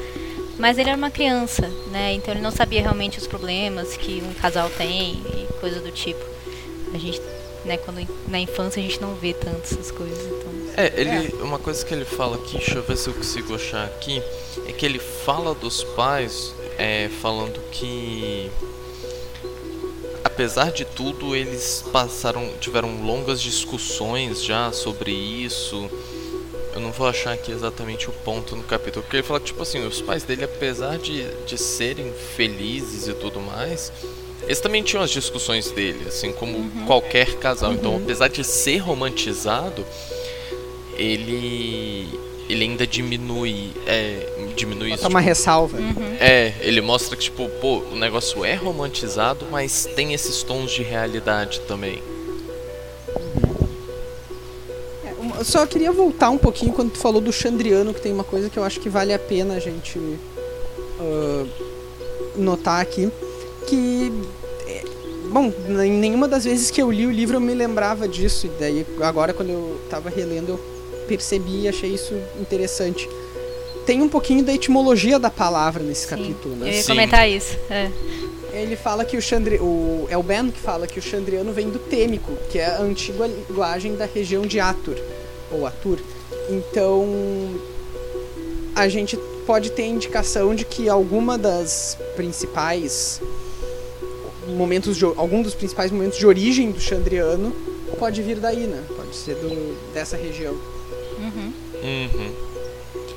[0.58, 2.12] mas ele era uma criança, né?
[2.14, 6.24] Então ele não sabia realmente os problemas que um casal tem e coisa do tipo.
[6.94, 7.20] A gente,
[7.64, 10.52] né, quando na infância a gente não vê tanto essas coisas, então.
[10.76, 13.84] É, ele, uma coisa que ele fala aqui, deixa eu ver se eu consigo achar
[13.86, 14.22] aqui,
[14.66, 18.50] é que ele fala dos pais, é, falando que
[20.42, 25.88] apesar de tudo, eles passaram, tiveram longas discussões já sobre isso.
[26.74, 29.62] Eu não vou achar aqui exatamente o ponto no capítulo, porque ele fala que, tipo
[29.62, 33.92] assim, os pais dele, apesar de, de serem felizes e tudo mais,
[34.42, 36.86] eles também tinham as discussões dele, assim como uhum.
[36.86, 37.72] qualquer casal.
[37.72, 37.96] Então, uhum.
[37.98, 39.86] Então, apesar de ser romantizado,
[40.96, 42.18] ele
[42.52, 43.72] ele ainda diminui.
[43.86, 45.08] É, diminui Bota isso.
[45.08, 45.78] uma tipo, ressalva.
[45.78, 46.16] Uhum.
[46.20, 50.82] É, ele mostra que, tipo, pô, o negócio é romantizado, mas tem esses tons de
[50.82, 52.02] realidade também.
[55.04, 58.24] É, eu só queria voltar um pouquinho quando tu falou do Chandriano, que tem uma
[58.24, 61.48] coisa que eu acho que vale a pena a gente uh,
[62.36, 63.10] notar aqui.
[63.66, 64.12] Que
[64.66, 64.84] é,
[65.30, 68.46] bom, nenhuma das vezes que eu li o livro eu me lembrava disso.
[68.46, 70.71] E daí, agora, quando eu tava relendo, eu
[71.02, 73.08] percebi e achei isso interessante.
[73.86, 76.68] Tem um pouquinho da etimologia da palavra nesse Sim, capítulo, né?
[76.68, 76.88] Eu ia Sim.
[76.88, 77.58] comentar isso.
[77.68, 77.90] É.
[78.52, 79.58] Ele fala que o Chandri...
[79.58, 82.82] o é o Ben que fala que o Chandriano vem do têmico, que é a
[82.82, 84.96] antiga linguagem da região de Atur,
[85.50, 85.98] ou Atur.
[86.50, 87.06] Então,
[88.74, 93.20] a gente pode ter indicação de que alguma das principais
[94.48, 97.52] momentos de, algum dos principais momentos de origem do Chandriano
[97.98, 98.82] pode vir daí, né?
[98.96, 100.56] Pode ser do, dessa região.
[101.82, 102.52] Uhum.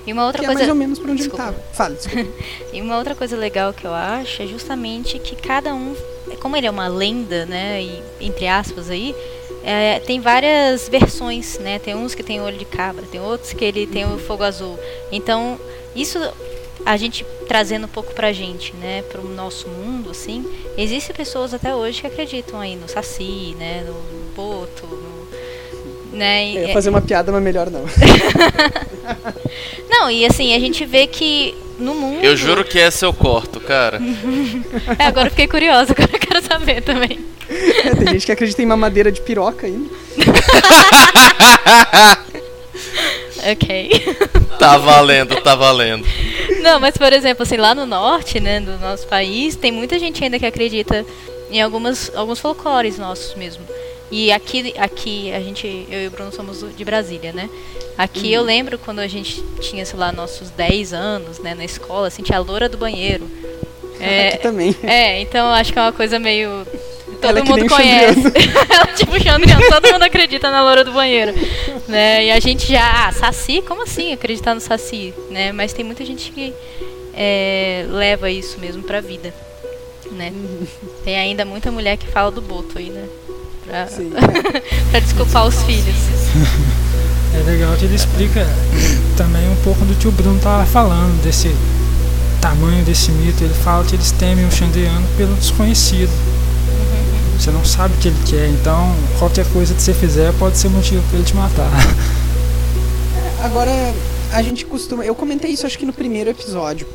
[0.07, 0.61] E uma outra que coisa.
[0.61, 1.43] É mais ou menos pra onde desculpa.
[1.43, 1.73] ele tava.
[1.73, 2.31] Fala, desculpa.
[2.71, 5.95] e uma outra coisa legal que eu acho é justamente que cada um.
[6.39, 7.81] Como ele é uma lenda, né?
[7.81, 9.15] E, entre aspas aí.
[9.63, 11.79] é, tem várias versões, né?
[11.79, 14.77] Tem uns que tem olho de cabra, tem outros que ele tem o fogo azul.
[15.11, 15.59] Então,
[15.95, 16.19] isso
[16.85, 20.45] a gente trazendo um pouco pra gente, né, pro nosso mundo, assim,
[20.77, 23.93] existem pessoas até hoje que acreditam aí no Saci, né, no
[24.35, 25.14] Boto, no,
[26.15, 26.55] né.
[26.55, 27.85] Eu ia fazer uma piada, mas melhor não.
[29.89, 32.23] não, e assim, a gente vê que no mundo...
[32.23, 33.99] Eu juro que essa eu corto, cara.
[34.97, 37.19] é, agora eu fiquei curiosa, agora eu quero saber também.
[37.49, 39.89] É, tem gente que acredita em mamadeira de piroca ainda.
[43.51, 44.17] ok.
[44.57, 46.07] Tá valendo, tá valendo.
[46.61, 50.23] Não, mas por exemplo, assim, lá no norte, né, do nosso país, tem muita gente
[50.23, 51.05] ainda que acredita
[51.51, 53.63] em algumas, alguns folclores nossos mesmo.
[54.15, 57.49] E aqui, aqui a gente, eu e o Bruno somos de Brasília, né?
[57.97, 58.33] Aqui uhum.
[58.35, 62.23] eu lembro quando a gente tinha, sei lá, nossos 10 anos, né, na escola, assim,
[62.23, 63.29] tinha a loura do banheiro.
[63.97, 64.75] É, aqui também.
[64.83, 66.65] É, então acho que é uma coisa meio
[67.21, 68.23] todo Ela mundo conhece.
[68.97, 71.33] Tipo Xandriano, todo mundo acredita na loura do banheiro.
[71.87, 72.25] Né?
[72.25, 75.13] E a gente já, ah, Saci, como assim acreditar no Saci?
[75.31, 75.53] Né?
[75.53, 76.53] Mas tem muita gente que
[77.13, 79.33] é, leva isso mesmo pra vida.
[80.11, 80.33] Né?
[81.05, 83.07] Tem ainda muita mulher que fala do boto aí, né?
[83.65, 83.87] Pra,
[84.91, 85.95] pra desculpar os filhos.
[87.33, 88.47] É legal que ele explica
[89.17, 91.53] também um pouco do que o Bruno tava falando, desse
[92.39, 93.43] tamanho desse mito.
[93.43, 96.11] Ele fala que eles temem o Xandriano pelo desconhecido.
[97.37, 100.69] Você não sabe o que ele quer, então qualquer coisa que você fizer pode ser
[100.69, 101.69] motivo para ele te matar.
[103.43, 103.71] Agora,
[104.31, 105.03] a gente costuma.
[105.03, 106.87] Eu comentei isso acho que no primeiro episódio.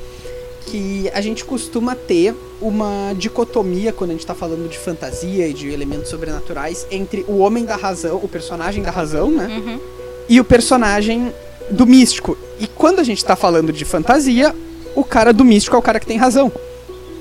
[0.71, 5.53] Que a gente costuma ter uma dicotomia quando a gente tá falando de fantasia e
[5.53, 9.47] de elementos sobrenaturais entre o homem da razão, o personagem da razão, né?
[9.47, 9.81] Uhum.
[10.29, 11.33] E o personagem
[11.71, 12.39] do místico.
[12.61, 14.55] E quando a gente tá falando de fantasia,
[14.95, 16.53] o cara do místico é o cara que tem razão.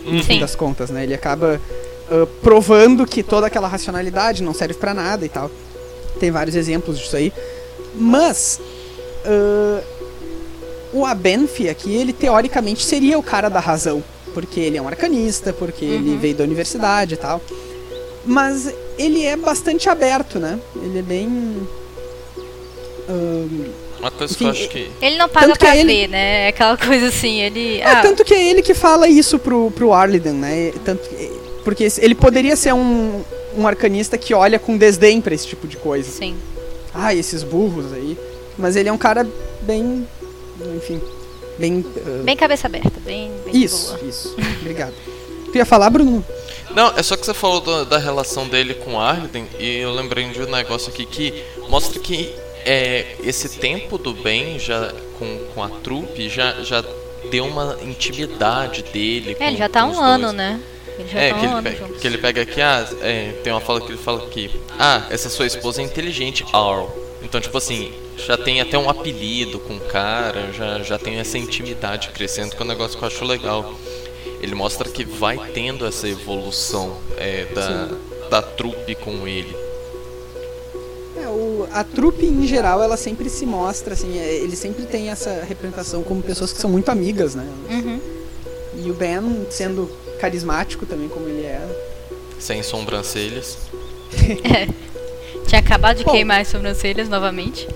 [0.06, 1.04] No fim das contas, né?
[1.04, 1.60] Ele acaba
[2.12, 5.50] uh, provando que toda aquela racionalidade não serve para nada e tal.
[6.20, 7.34] Tem vários exemplos disso aí.
[7.96, 8.60] Mas
[9.26, 9.84] uh,
[10.94, 14.04] o Abenfi aqui, ele teoricamente seria o cara da razão.
[14.34, 15.94] Porque ele é um arcanista, porque uhum.
[15.94, 17.42] ele veio da universidade e tal.
[18.26, 20.60] Mas ele é bastante aberto, né?
[20.76, 21.28] Ele é bem.
[23.08, 24.92] Uh, uma coisa Enfim, que eu acho que.
[25.02, 26.08] Ele não paga pra ver, ele...
[26.08, 26.46] né?
[26.46, 27.80] É aquela coisa assim, ele.
[27.80, 28.02] É, ah.
[28.02, 30.72] Tanto que é ele que fala isso pro, pro Arliden, né?
[30.86, 33.22] Tanto que porque ele poderia ser um,
[33.56, 36.10] um arcanista que olha com desdém para esse tipo de coisa.
[36.10, 36.36] Sim.
[36.94, 38.18] Ah, esses burros aí.
[38.58, 39.28] Mas ele é um cara
[39.62, 40.08] bem.
[40.76, 41.02] Enfim.
[41.58, 41.80] Bem.
[41.80, 42.24] Uh...
[42.24, 43.32] Bem cabeça aberta, bem.
[43.46, 44.36] bem isso, isso.
[44.62, 44.94] Obrigado.
[45.52, 46.24] Tu ia falar, Bruno?
[46.76, 50.30] Não, é só que você falou do, da relação dele com Arden e eu lembrei
[50.30, 52.34] de um negócio aqui que mostra que
[52.66, 56.84] é, esse tempo do bem já com, com a trupe já, já
[57.32, 59.36] deu uma intimidade dele.
[59.40, 60.62] É, ele já tá um ano, né?
[61.16, 63.98] é, que ele, pega, que ele pega aqui, ah, é, tem uma fala que ele
[63.98, 66.90] fala aqui, ah, essa sua esposa é inteligente, Arl.
[67.22, 71.38] Então, tipo assim, já tem até um apelido com o cara, já, já tem essa
[71.38, 73.74] intimidade crescendo, que é um negócio que eu acho legal.
[74.42, 77.90] Ele mostra que vai tendo essa evolução é, da,
[78.30, 79.54] da trupe com ele.
[81.18, 85.10] É, o, a trupe em geral, ela sempre se mostra, assim, é, ele sempre tem
[85.10, 87.46] essa representação como pessoas que são muito amigas, né?
[87.70, 88.00] Uhum.
[88.82, 89.90] E o Ben, sendo
[90.22, 91.62] carismático também, como ele é.
[92.40, 93.58] Sem sobrancelhas.
[94.46, 94.89] é.
[95.50, 97.68] Tinha acabado de Bom, queimar as sobrancelhas novamente.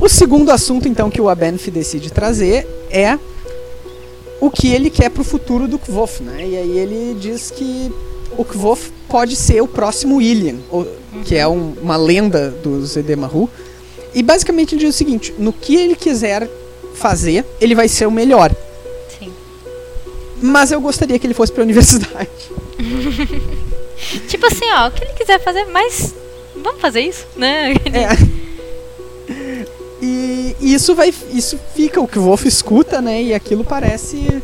[0.00, 3.18] o segundo assunto, então, que o Abenf decide trazer é
[4.40, 6.46] o que ele quer pro futuro do Kvof, né?
[6.46, 7.92] E aí ele diz que
[8.38, 10.58] o Kvof pode ser o próximo William,
[11.24, 13.50] que é um, uma lenda dos Edemaru.
[14.14, 16.48] E basicamente ele diz o seguinte: no que ele quiser
[16.94, 18.54] fazer, ele vai ser o melhor.
[20.40, 22.30] Mas eu gostaria que ele fosse pra universidade.
[24.28, 26.14] tipo assim, ó, o que ele quiser fazer, mas
[26.62, 27.72] vamos fazer isso, né?
[27.72, 28.40] É.
[30.02, 31.12] E, isso vai.
[31.32, 33.22] Isso fica, o que o Wolf escuta, né?
[33.22, 34.42] E aquilo parece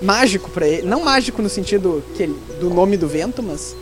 [0.00, 0.82] mágico para ele.
[0.86, 3.76] Não mágico no sentido que ele, do nome do vento, mas.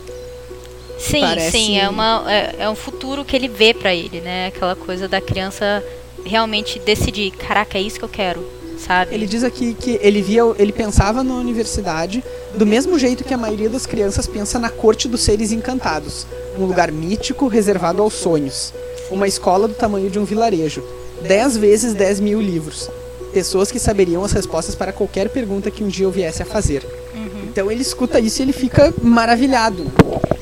[0.97, 1.51] Sim, parece...
[1.51, 4.47] sim, é, uma, é, é um futuro que ele vê para ele, né?
[4.47, 5.83] Aquela coisa da criança
[6.25, 9.13] realmente decidir, caraca, é isso que eu quero sabe?
[9.13, 12.23] Ele diz aqui que ele via, ele pensava na universidade
[12.55, 16.25] do mesmo jeito que a maioria das crianças pensa na corte dos seres encantados,
[16.57, 18.73] um lugar mítico reservado aos sonhos,
[19.11, 20.83] uma escola do tamanho de um vilarejo,
[21.21, 22.89] dez vezes dez mil livros,
[23.33, 26.83] pessoas que saberiam as respostas para qualquer pergunta que um dia eu viesse a fazer.
[27.13, 27.49] Uhum.
[27.49, 29.85] Então ele escuta isso e ele fica maravilhado.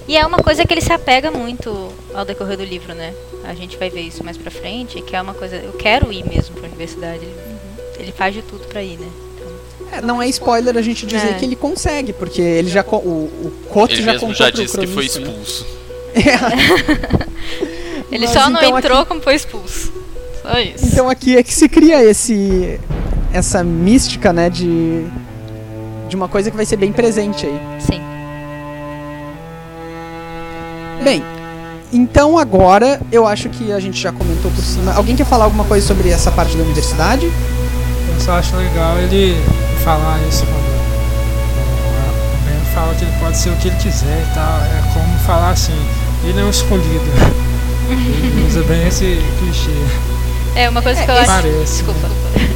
[0.07, 3.13] E é uma coisa que ele se apega muito ao decorrer do livro, né?
[3.43, 5.55] A gente vai ver isso mais pra frente, que é uma coisa.
[5.55, 7.33] Eu quero ir mesmo pra universidade ele
[8.11, 9.07] faz de tudo para ir, né?
[9.91, 11.33] É, não é spoiler a gente dizer é.
[11.33, 14.87] que ele consegue, porque ele já o, o Koto ele já mesmo já disse que
[14.87, 15.65] foi expulso.
[18.11, 19.91] Ele Mas só não então entrou aqui- como foi expulso.
[20.41, 20.85] Só isso.
[20.85, 22.79] Então aqui é que se cria esse
[23.33, 25.05] essa mística, né, de
[26.07, 27.59] de uma coisa que vai ser bem presente aí.
[27.79, 28.01] Sim.
[31.03, 31.23] Bem,
[31.91, 34.93] então agora eu acho que a gente já comentou por cima.
[34.93, 37.29] Alguém quer falar alguma coisa sobre essa parte da universidade?
[38.15, 39.35] Eu só acho legal ele
[39.83, 40.65] falar isso quando
[42.33, 44.59] o Ben fala que ele pode ser o que ele quiser e tal.
[44.61, 45.77] É como falar assim,
[46.23, 47.05] ele é o escolhido.
[47.89, 49.71] Ele usa bem esse clichê.
[50.55, 51.27] É, uma coisa que eu É, acho.
[51.31, 52.07] parece, Desculpa.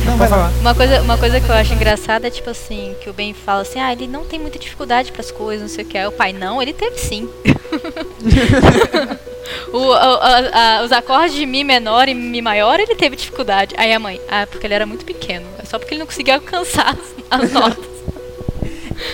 [0.06, 0.52] Não, falar.
[0.62, 3.62] Uma coisa, uma coisa que eu acho engraçada é tipo assim, que o Ben fala
[3.62, 5.98] assim, ah, ele não tem muita dificuldade pras coisas, não sei o que.
[5.98, 7.30] Aí o pai, não, ele teve sim.
[9.74, 13.74] O- o- a- a- os acordes de Mi menor e Mi maior, ele teve dificuldade.
[13.78, 15.46] Aí a mãe, ah, porque ele era muito pequeno.
[15.58, 16.98] É só porque ele não conseguia alcançar
[17.30, 17.90] as, as notas.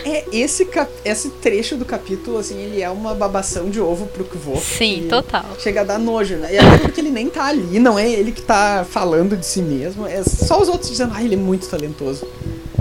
[0.04, 4.24] É, esse, cap- esse trecho do capítulo, assim, ele é uma babação de ovo pro
[4.24, 4.60] Kvo.
[4.60, 5.46] Sim, que total.
[5.60, 6.54] Chega a dar nojo, né?
[6.54, 9.62] E até porque ele nem tá ali, não é ele que tá falando de si
[9.62, 10.08] mesmo.
[10.08, 12.28] É só os outros dizendo, ah, ele é muito talentoso.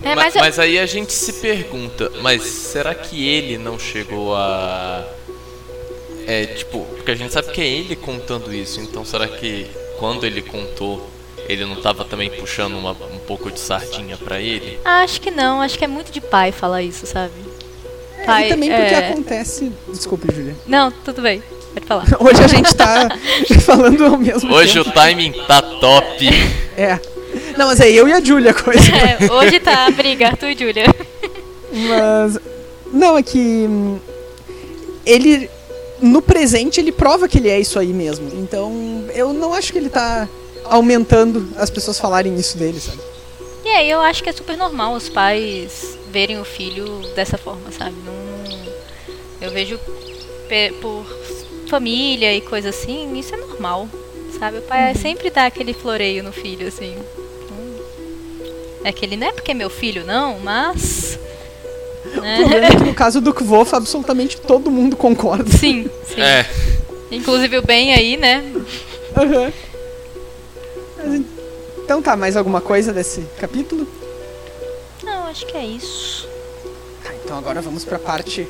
[0.02, 3.78] É, Ma- mas, mas, eu- aí a gente se pergunta, mas será que ele não
[3.78, 5.04] chegou a.
[6.26, 9.66] É, tipo, porque a gente sabe que é ele contando isso, então será que
[9.98, 11.08] quando ele contou,
[11.48, 14.78] ele não tava também puxando uma- um pouco de sardinha pra ele?
[14.84, 17.32] acho que não, acho que é muito de pai falar isso, sabe?
[18.18, 19.08] É, Pai, e também porque é.
[19.10, 19.70] acontece.
[19.88, 20.56] Desculpe, Julia.
[20.66, 21.42] Não, tudo bem,
[21.74, 22.06] pode falar.
[22.18, 23.08] Hoje a gente tá
[23.60, 24.94] falando ao mesmo Hoje o tempo.
[24.96, 26.26] timing tá top.
[26.76, 26.98] É.
[27.56, 28.80] Não, mas é eu e a Julia a coisa.
[28.96, 30.86] É, hoje tá a briga, Arthur e Julia.
[31.72, 32.38] Mas.
[32.92, 33.38] Não, é que.
[33.38, 33.98] hum,
[35.06, 35.48] Ele.
[36.04, 38.28] No presente, ele prova que ele é isso aí mesmo.
[38.34, 40.28] Então, eu não acho que ele tá
[40.64, 42.98] aumentando as pessoas falarem isso dele, sabe?
[43.64, 47.72] E aí eu acho que é super normal os pais verem o filho dessa forma,
[47.72, 47.94] sabe?
[48.04, 48.14] Não,
[49.40, 49.80] eu vejo
[50.82, 51.04] por
[51.68, 53.88] família e coisa assim, isso é normal,
[54.38, 54.58] sabe?
[54.58, 54.98] O pai Uhum.
[55.00, 56.94] sempre dá aquele floreio no filho, assim.
[57.50, 57.76] Hum.
[58.84, 61.18] É que ele não é porque é meu filho, não, mas.
[62.16, 62.36] O né?
[62.38, 65.50] problema é que no caso do Kvof, absolutamente todo mundo concorda.
[65.50, 66.20] Sim, sim.
[66.20, 66.46] É,
[67.10, 68.44] Inclusive o Ben aí, né?
[69.16, 69.52] Aham.
[70.96, 71.22] Mas,
[71.84, 73.86] Então tá, mais alguma coisa desse capítulo?
[75.02, 76.26] Não, acho que é isso.
[77.02, 78.46] Tá, então agora vamos pra parte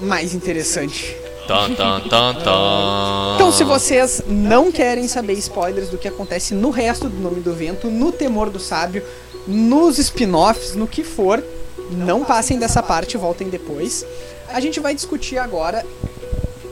[0.00, 1.16] mais interessante.
[1.48, 3.34] tan tan tan.
[3.34, 7.52] Então, se vocês não querem saber spoilers do que acontece no resto do Nome do
[7.54, 9.02] Vento, no Temor do Sábio,
[9.46, 11.42] nos spin-offs, no que for,
[11.90, 14.04] não passem dessa parte, voltem depois.
[14.48, 15.84] A gente vai discutir agora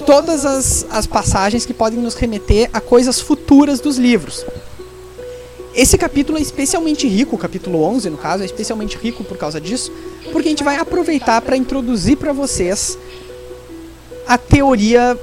[0.07, 4.45] todas as, as passagens que podem nos remeter a coisas futuras dos livros.
[5.75, 9.61] Esse capítulo é especialmente rico, o capítulo 11 no caso, é especialmente rico por causa
[9.61, 9.93] disso,
[10.33, 12.97] porque a gente vai aproveitar para introduzir para vocês
[14.27, 15.19] a teoria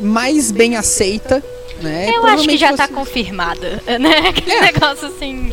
[0.00, 1.44] mais bem aceita,
[1.82, 2.10] né?
[2.14, 4.28] Eu acho que já tá você- confirmada, né?
[4.28, 4.60] Aquele É.
[4.72, 5.52] negócio assim.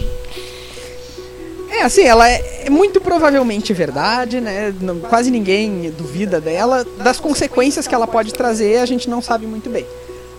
[1.82, 4.72] É, assim, ela é, é muito provavelmente verdade, né?
[4.80, 6.86] Não- quase ninguém duvida dela.
[7.00, 9.84] Das consequências que ela pode trazer, a gente não sabe muito bem.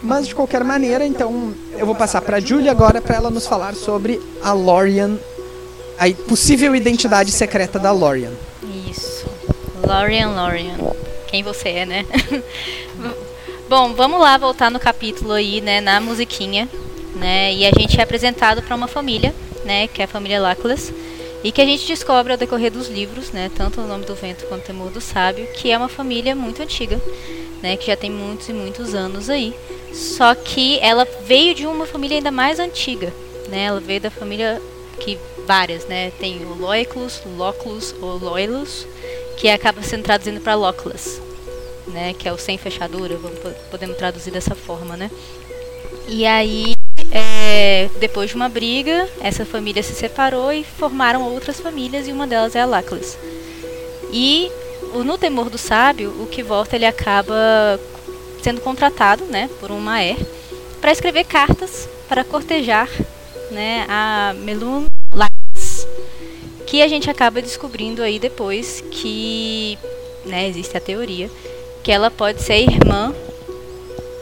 [0.00, 3.74] Mas de qualquer maneira, então eu vou passar pra Julia agora para ela nos falar
[3.74, 5.18] sobre a Lorian,
[5.98, 8.32] a possível identidade secreta da Lorian.
[8.88, 9.26] Isso.
[9.84, 10.76] Lorian, Lorian.
[11.26, 12.06] Quem você é, né?
[13.68, 16.68] Bom, vamos lá voltar no capítulo aí, né, na musiquinha,
[17.16, 17.52] né?
[17.52, 20.92] E a gente é apresentado para uma família, né, que é a família Laclas,
[21.42, 24.46] e que a gente descobre ao decorrer dos livros, né, tanto o Nome do Vento
[24.46, 27.00] quanto o Temor do Sábio, que é uma família muito antiga,
[27.62, 29.54] né, que já tem muitos e muitos anos aí.
[29.92, 33.12] Só que ela veio de uma família ainda mais antiga,
[33.48, 33.64] né?
[33.64, 34.60] Ela veio da família
[34.98, 36.10] que várias, né?
[36.18, 38.86] Tem o Loiclus, Loclus ou Loilus,
[39.36, 41.20] que acaba sendo traduzindo para Loclas,
[41.88, 42.14] né?
[42.14, 45.10] Que é o sem fechadura, vamos, po- podemos traduzir dessa forma, né?
[46.08, 46.72] E aí,
[47.12, 52.26] é, depois de uma briga, essa família se separou e formaram outras famílias e uma
[52.26, 53.18] delas é a Laclas.
[54.10, 54.50] E
[55.04, 57.34] no Temor do Sábio, o que volta ele acaba
[58.42, 60.16] sendo contratado, né, por um Maer,
[60.80, 62.88] para escrever cartas para cortejar,
[63.50, 65.86] né, a Melun Laclas,
[66.66, 69.78] que a gente acaba descobrindo aí depois que,
[70.24, 71.30] né, existe a teoria
[71.82, 73.14] que ela pode ser irmã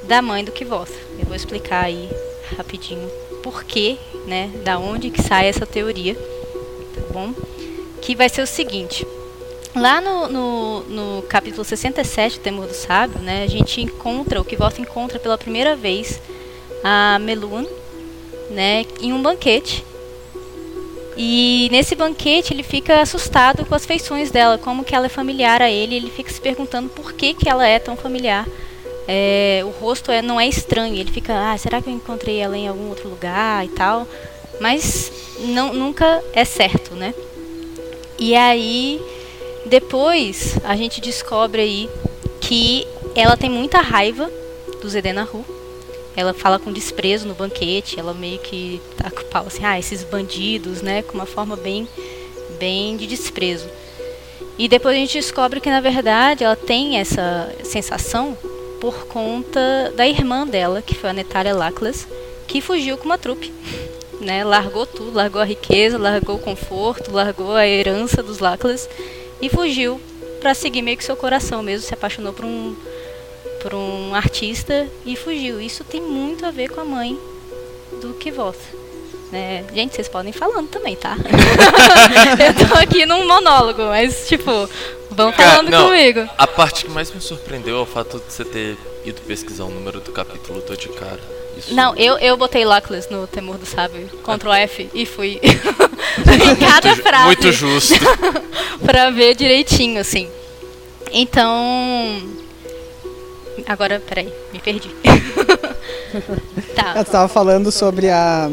[0.04, 0.98] da mãe do Kivotha.
[1.18, 2.10] Eu vou explicar aí
[2.56, 3.08] rapidinho
[3.42, 3.96] por quê,
[4.26, 7.32] né, da onde que sai essa teoria, tá bom?
[8.02, 9.06] Que vai ser o seguinte,
[9.74, 14.44] Lá no, no, no capítulo 67 do Temor do Sábio, né, a gente encontra, o
[14.44, 16.20] Kivotha encontra pela primeira vez
[16.82, 17.64] a Melun,
[18.50, 19.84] né, em um banquete.
[21.16, 25.62] E nesse banquete ele fica assustado com as feições dela, como que ela é familiar
[25.62, 28.46] a ele, ele fica se perguntando por que, que ela é tão familiar
[29.12, 30.94] é, o rosto é, não é estranho.
[30.94, 34.06] Ele fica, ah, será que eu encontrei ela em algum outro lugar e tal?
[34.60, 37.12] Mas não, nunca é certo, né?
[38.20, 39.02] E aí,
[39.66, 41.90] depois, a gente descobre aí
[42.40, 42.86] que
[43.16, 44.30] ela tem muita raiva
[44.80, 45.44] do Zedenahu.
[46.14, 49.76] Ela fala com desprezo no banquete, ela meio que tá com o pau assim, ah,
[49.76, 51.02] esses bandidos, né?
[51.02, 51.88] Com uma forma bem,
[52.60, 53.68] bem de desprezo.
[54.56, 58.38] E depois a gente descobre que, na verdade, ela tem essa sensação
[58.80, 62.08] por conta da irmã dela, que foi a Natalia Laclas,
[62.46, 63.52] que fugiu com uma trupe.
[64.20, 64.44] Né?
[64.44, 68.88] Largou tudo, largou a riqueza, largou o conforto, largou a herança dos Laclas
[69.40, 70.00] e fugiu
[70.40, 72.74] para seguir meio que seu coração mesmo, se apaixonou por um
[73.62, 75.60] por um artista e fugiu.
[75.60, 77.18] Isso tem muito a ver com a mãe
[78.00, 78.79] do Kvoth.
[79.30, 79.64] Né?
[79.72, 81.16] Gente, vocês podem ir falando também, tá?
[81.24, 84.50] eu tô aqui num monólogo, mas tipo,
[85.10, 86.28] vão falando não, comigo.
[86.36, 89.70] A parte que mais me surpreendeu é o fato de você ter ido pesquisar o
[89.70, 91.20] número do capítulo, tô de cara.
[91.56, 91.72] Isso...
[91.74, 96.88] Não, eu, eu botei Luckless no Temor do Sábio, Ctrl F, e fui em cada
[96.88, 97.26] muito, frase.
[97.26, 97.94] Muito justo.
[98.84, 100.28] pra ver direitinho, assim.
[101.12, 102.20] Então.
[103.66, 104.90] Agora, peraí, me perdi.
[106.74, 106.94] tá.
[106.96, 108.48] Eu tava falando sobre a.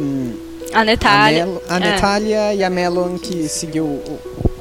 [0.74, 1.48] A Natália.
[1.68, 2.56] A, a é.
[2.56, 4.02] E a Melon que seguiu.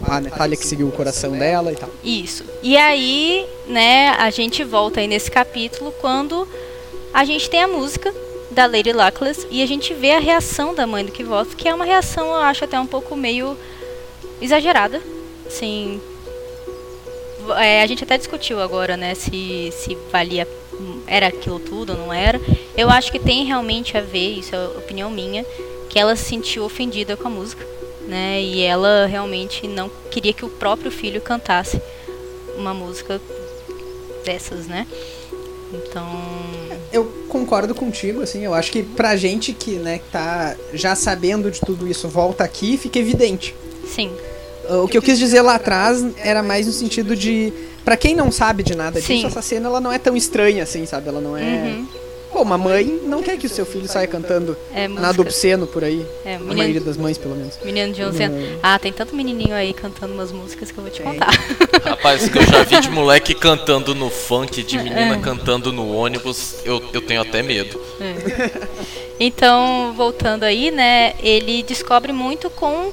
[0.02, 1.90] A Natália que seguiu o coração dela e tal.
[2.04, 2.44] Isso.
[2.62, 6.46] E aí, né, a gente volta aí nesse capítulo quando
[7.12, 8.14] a gente tem a música
[8.50, 11.74] da Lady Luckless e a gente vê a reação da mãe do Kvoth, que é
[11.74, 13.56] uma reação, eu acho, até um pouco meio
[14.40, 15.00] exagerada.
[15.46, 16.00] Assim.
[17.58, 20.46] É, a gente até discutiu agora, né, se, se valia.
[21.06, 22.40] Era aquilo tudo ou não era.
[22.76, 25.44] Eu acho que tem realmente a ver, isso é opinião minha,
[25.96, 27.66] que ela se sentiu ofendida com a música,
[28.06, 28.42] né?
[28.42, 31.80] E ela realmente não queria que o próprio filho cantasse
[32.54, 33.18] uma música
[34.22, 34.86] dessas, né?
[35.72, 36.06] Então.
[36.92, 41.62] Eu concordo contigo, assim, eu acho que pra gente que, né, tá já sabendo de
[41.62, 43.54] tudo isso, volta aqui, fica evidente.
[43.86, 44.12] Sim.
[44.68, 47.50] O que eu quis dizer lá atrás era mais no sentido de.
[47.86, 49.24] para quem não sabe de nada disso, Sim.
[49.24, 51.08] essa cena ela não é tão estranha assim, sabe?
[51.08, 51.42] Ela não é.
[51.42, 51.88] Uhum.
[52.32, 55.82] Pô, uma mãe não quer que o seu filho saia cantando É, nada obsceno por
[55.84, 56.04] aí.
[56.24, 57.58] É, A menino- maioria das mães, pelo menos.
[57.64, 58.44] Menino de 11 anos.
[58.44, 58.58] Hum.
[58.62, 61.30] Ah, tem tanto menininho aí cantando umas músicas que eu vou te contar.
[61.84, 66.56] Rapaz, que eu já vi de moleque cantando no funk, de menina cantando no ônibus,
[66.64, 67.80] eu, eu tenho até medo.
[69.18, 72.92] Então, voltando aí, né, ele descobre muito com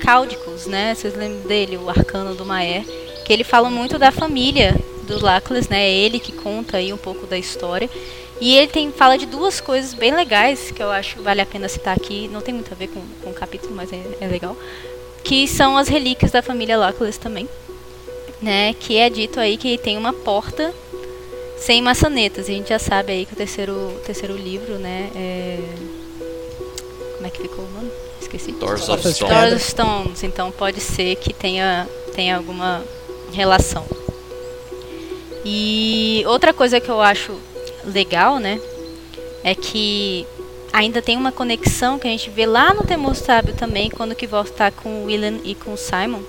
[0.00, 0.94] Cáudicos, né?
[0.94, 2.84] Vocês lembram dele, o arcano do Maer,
[3.24, 5.88] que ele fala muito da família dos Lacles, né?
[5.88, 7.90] É ele que conta aí um pouco da história.
[8.40, 11.46] E ele tem fala de duas coisas bem legais que eu acho que vale a
[11.46, 12.28] pena citar aqui.
[12.28, 14.56] Não tem muito a ver com, com o capítulo, mas é, é legal.
[15.24, 17.48] Que são as relíquias da família Lacles também.
[18.40, 20.72] Né, que é dito aí que tem uma porta
[21.58, 22.48] sem maçanetas.
[22.48, 25.58] E a gente já sabe aí que o terceiro, o terceiro livro, né, é...
[27.16, 27.90] Como é que ficou o nome?
[28.20, 28.52] Esqueci.
[28.52, 29.32] Doors of Portas de Stone.
[29.32, 29.48] pedra.
[29.48, 30.22] Doors of Stones.
[30.22, 32.84] Então pode ser que tenha, tenha alguma
[33.32, 33.84] relação.
[35.44, 37.34] E outra coisa que eu acho
[37.88, 38.60] legal, né,
[39.42, 40.26] é que
[40.72, 44.26] ainda tem uma conexão que a gente vê lá no Temor Sábio também, quando que
[44.26, 46.20] volta tá com o William e com o Simon.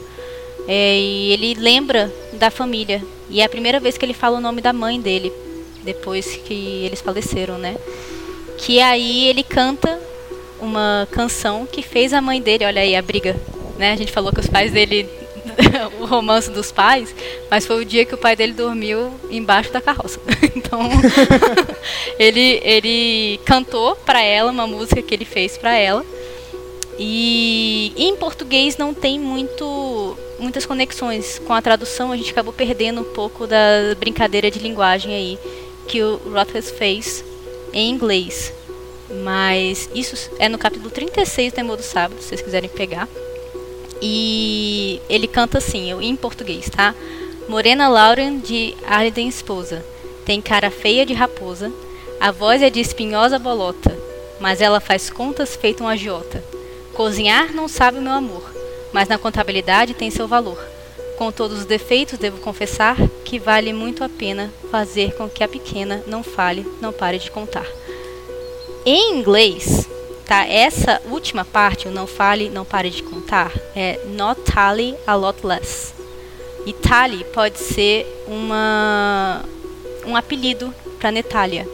[0.68, 3.04] É, e ele lembra da família.
[3.30, 5.32] E é a primeira vez que ele fala o nome da mãe dele,
[5.84, 7.76] depois que eles faleceram, né?
[8.58, 10.00] Que aí ele canta
[10.60, 13.36] uma canção que fez a mãe dele, olha aí a briga,
[13.78, 13.94] né?
[13.94, 15.08] A gente falou que os pais dele,
[16.00, 17.14] o romance dos pais,
[17.50, 20.20] mas foi o dia que o pai dele dormiu embaixo da carroça.
[20.56, 20.90] Então,
[22.20, 26.06] ele ele cantou para ela uma música que ele fez para ela.
[26.98, 33.02] E em português não tem muito muitas conexões com a tradução, a gente acabou perdendo
[33.02, 35.40] um pouco da brincadeira de linguagem aí
[35.88, 37.24] que o Rothfuss fez
[37.74, 38.54] em inglês.
[39.24, 43.08] Mas isso é no capítulo 36 do Temor do Sábado, se vocês quiserem pegar.
[44.02, 46.96] E ele canta assim, em português, tá?
[47.48, 49.84] Morena Lauren de Arden Esposa.
[50.26, 51.72] Tem cara feia de raposa,
[52.20, 53.98] a voz é de espinhosa bolota,
[54.40, 56.44] mas ela faz contas feito um agiota.
[56.94, 58.44] Cozinhar não sabe o meu amor,
[58.94, 60.64] mas na contabilidade tem seu valor.
[61.18, 62.96] Com todos os defeitos, devo confessar
[63.26, 67.32] que vale muito a pena fazer com que a pequena não fale, não pare de
[67.32, 67.68] contar.
[68.86, 69.90] Em inglês,
[70.30, 70.46] tá?
[70.48, 75.46] Essa última parte, o não fale, não pare de contar, é not tally a lot
[75.46, 75.92] less.
[76.68, 79.44] E tally pode ser uma
[80.06, 81.68] um apelido para Natalia.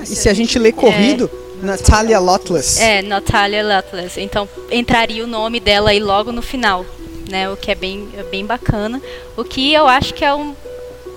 [0.00, 1.30] E se a gente lê corrido,
[1.62, 2.80] Natalia Lotless.
[2.80, 4.18] É, Natalia Luttless.
[4.18, 6.86] Então entraria o nome dela aí logo no final,
[7.28, 7.50] né?
[7.50, 9.00] O que é bem, é bem bacana.
[9.36, 10.54] O que eu acho que é um,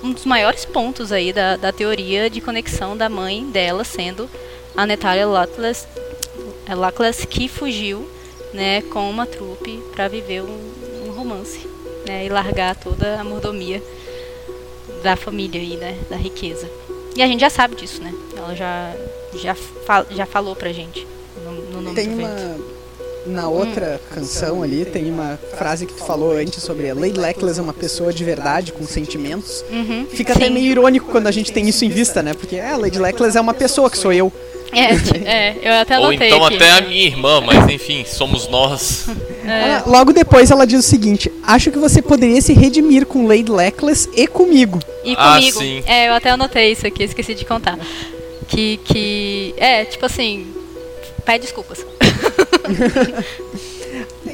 [0.04, 4.30] um dos maiores pontos aí da, da teoria de conexão da mãe dela sendo
[4.76, 5.88] a Natalia Luckless,
[6.74, 8.08] Luckless que fugiu
[8.54, 11.68] né, com uma trupe para viver um, um romance
[12.08, 13.84] né, e largar toda a mordomia
[15.04, 16.70] da família aí, né, da riqueza.
[17.16, 18.14] E a gente já sabe disso, né?
[18.36, 18.94] Ela já
[19.36, 21.06] já, fal, já falou pra gente
[21.44, 22.76] no, no nome Tem uma
[23.26, 27.60] na outra canção ali tem uma frase que tu falou antes sobre a Lady Leclerc
[27.60, 29.66] é uma pessoa de verdade com sentimentos.
[29.72, 30.54] Uhum, Fica até sim.
[30.54, 32.36] meio irônico quando a gente tem isso em vista, né?
[32.36, 34.32] Porque é, a Lady Leclerc é uma pessoa que sou eu.
[34.72, 36.56] É, é, eu até Ou anotei então aqui.
[36.56, 39.06] até a minha irmã, mas enfim, somos nós.
[39.46, 39.70] É.
[39.70, 43.52] Ela- logo depois ela diz o seguinte: Acho que você poderia se redimir com Lady
[43.52, 44.80] Leclerc e comigo.
[45.04, 45.60] E Ah, comigo.
[45.60, 45.84] sim.
[45.86, 47.78] É, eu até anotei isso aqui, esqueci de contar.
[48.48, 49.54] Que, que.
[49.58, 50.48] É, tipo assim.
[51.26, 51.84] Pede desculpas.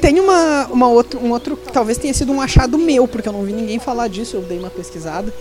[0.00, 3.44] Tem uma, uma outro, um outro, talvez tenha sido um achado meu, porque eu não
[3.44, 5.32] vi ninguém falar disso, eu dei uma pesquisada.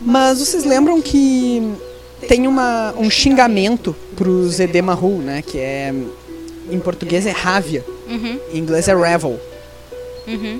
[0.00, 1.62] Mas vocês lembram que
[2.24, 5.42] tem uma, um xingamento pro Zedemahu, né?
[5.46, 5.94] Que é.
[6.70, 9.38] Em português é rávia, Uhum, em inglês é revel.
[10.26, 10.58] uhum.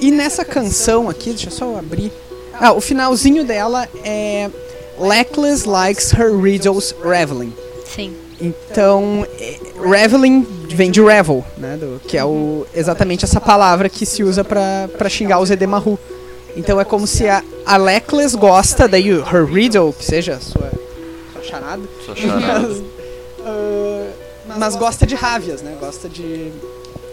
[0.00, 2.12] E nessa canção aqui, deixa eu só abrir.
[2.60, 4.50] Ah, o finalzinho dela é.
[5.00, 7.52] Leckless likes her riddles reveling.
[7.94, 8.12] Sim.
[8.40, 11.76] Então, é, reveling vem de revel, né?
[11.76, 15.96] do- que é o, exatamente essa palavra que se usa pra xingar o Zedemahu.
[16.56, 20.68] Então é como se a, a Leckless gosta, daí her riddle, que seja a sua
[21.48, 22.68] charada, Sua charada.
[22.68, 22.82] mas,
[23.44, 24.10] ah,
[24.56, 25.76] mas gosta de rávias, né?
[25.80, 26.52] Gosta de.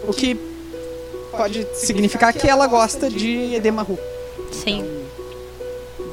[0.06, 0.38] O que
[1.32, 3.98] pode significar que ela gosta de Edemahu.
[4.52, 4.84] Sim.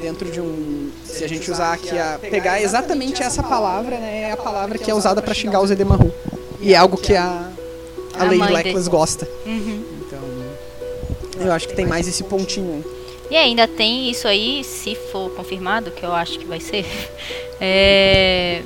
[0.02, 0.90] Dentro de um.
[1.06, 2.20] Se a gente usar aqui a.
[2.20, 4.24] pegar exatamente essa palavra, né?
[4.24, 6.12] É a palavra que é usada pra xingar os Edemahu.
[6.60, 7.50] E é algo que a.
[8.16, 9.28] A A Lady mãe Leckless gosta.
[9.46, 9.84] Uhum.
[10.06, 10.20] Então.
[11.46, 12.93] Eu acho que tem mais esse pontinho aí.
[13.34, 16.86] E ainda tem isso aí, se for confirmado, que eu acho que vai ser.
[17.66, 18.62] É...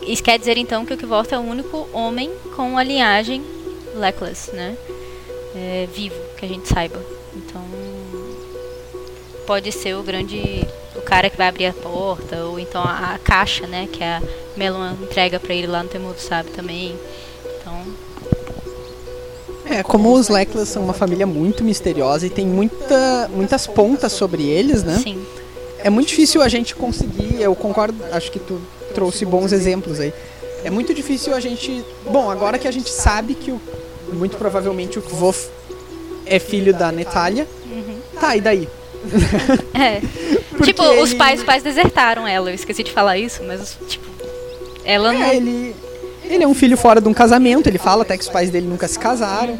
[0.00, 3.44] Isso quer dizer então que o Kvorta é o único homem com a linhagem
[3.94, 4.74] Leckless, né?
[5.54, 6.98] É, vivo, que a gente saiba.
[7.36, 7.62] Então.
[9.46, 10.66] Pode ser o grande.
[10.96, 13.86] O cara que vai abrir a porta, ou então a, a caixa, né?
[13.92, 14.22] Que a
[14.56, 16.96] Melon entrega pra ele lá no Temor do Sábio também.
[17.44, 17.84] Então.
[19.72, 24.42] É, como os Leckless são uma família muito misteriosa e tem muita, muitas pontas sobre
[24.44, 25.00] eles, né?
[25.02, 25.24] Sim.
[25.78, 28.60] É muito difícil a gente conseguir, eu concordo, acho que tu
[28.94, 30.12] trouxe bons exemplos aí.
[30.64, 31.84] É muito difícil a gente.
[32.10, 33.60] Bom, agora que a gente sabe que o,
[34.12, 35.48] muito provavelmente o Kvof
[36.24, 37.48] é filho da Natalia.
[38.20, 38.68] Tá, e daí?
[39.74, 40.00] É.
[40.50, 42.50] Porque tipo, os ele- pais, os pais desertaram ela.
[42.50, 44.06] Eu esqueci de falar isso, mas os- tipo,
[44.84, 45.22] ela não.
[45.22, 45.74] É, ele,
[46.34, 48.66] ele é um filho fora de um casamento, ele fala até que os pais dele
[48.66, 49.56] nunca se casaram.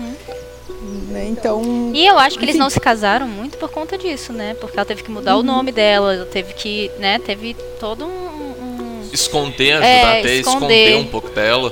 [1.11, 1.27] Né?
[1.29, 1.91] Então.
[1.95, 4.55] E eu acho que eles não se casaram muito por conta disso, né?
[4.61, 7.19] Porque ela teve que mudar o nome dela, ela teve que, né?
[7.19, 8.09] Teve todo um.
[8.09, 10.89] um- Esconder, ajudar É, até a esconder.
[10.89, 11.71] esconder um pouco dela.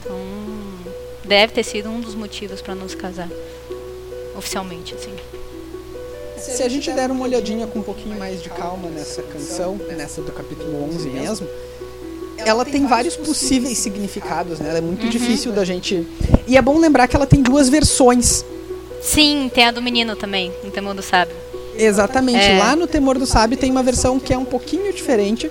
[0.00, 0.16] então,
[1.24, 3.28] deve ter sido um dos motivos pra não se casar.
[4.36, 5.12] Oficialmente, assim.
[6.38, 10.20] Se a gente der uma olhadinha com um pouquinho mais de calma nessa canção, nessa
[10.22, 11.46] do capítulo 11 mesmo,
[12.44, 14.68] ela tem vários possíveis significados, né?
[14.68, 16.06] Ela é muito difícil da gente.
[16.46, 18.44] E é bom lembrar que ela tem duas versões.
[19.00, 21.34] Sim, tem a do menino também, no Temor do Sábio.
[21.76, 22.44] Exatamente.
[22.44, 22.58] É.
[22.58, 25.50] Lá no Temor do Sábio tem uma versão que é um pouquinho diferente.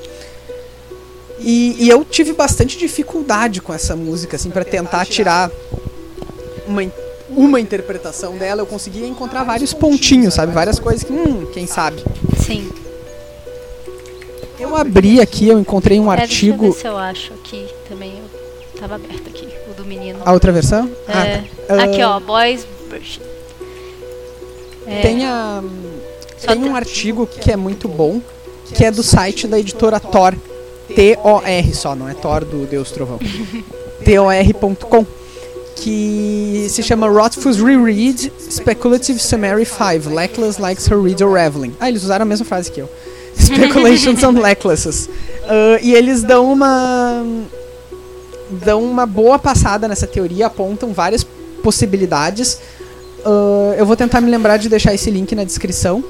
[1.40, 5.50] E, e eu tive bastante dificuldade com essa música, assim, para tentar tirar
[6.68, 6.82] uma,
[7.30, 8.62] uma interpretação dela.
[8.62, 10.54] Eu conseguia encontrar vários pontinhos, sabe?
[10.54, 12.04] Várias coisas que, hum, quem sabe.
[12.46, 12.70] Sim.
[14.72, 16.74] Eu abri aqui, eu encontrei um É, deixa eu ver artigo.
[16.80, 18.14] se eu acho aqui também.
[18.74, 20.20] Eu tava aberto aqui, o do menino.
[20.26, 20.90] A outra versão?
[21.08, 21.84] Ah, É, tá.
[21.84, 23.22] aqui, Ah, ó, Boys Version.
[24.88, 25.62] É, Tem, a,
[26.48, 28.22] tem um artigo que é muito bom,
[28.74, 30.34] que é do site da editora Thor.
[30.96, 33.20] T-O-R só, não é Thor do Deus Trovão.
[34.06, 35.06] T-O-R.com.
[35.76, 40.14] Que se chama Rothfuss Reread Speculative Summary 5.
[40.14, 41.74] Leckless likes her riddle reveling.
[41.80, 42.90] Ah, eles usaram a mesma frase que eu.
[43.40, 45.10] Speculations on Lecklesses.
[45.48, 47.24] Ah, e eles dão uma.
[48.50, 51.24] dão uma boa passada nessa teoria, apontam várias
[51.64, 52.60] possibilidades.
[53.26, 56.04] Ah, eu vou tentar me lembrar de deixar esse link na descrição.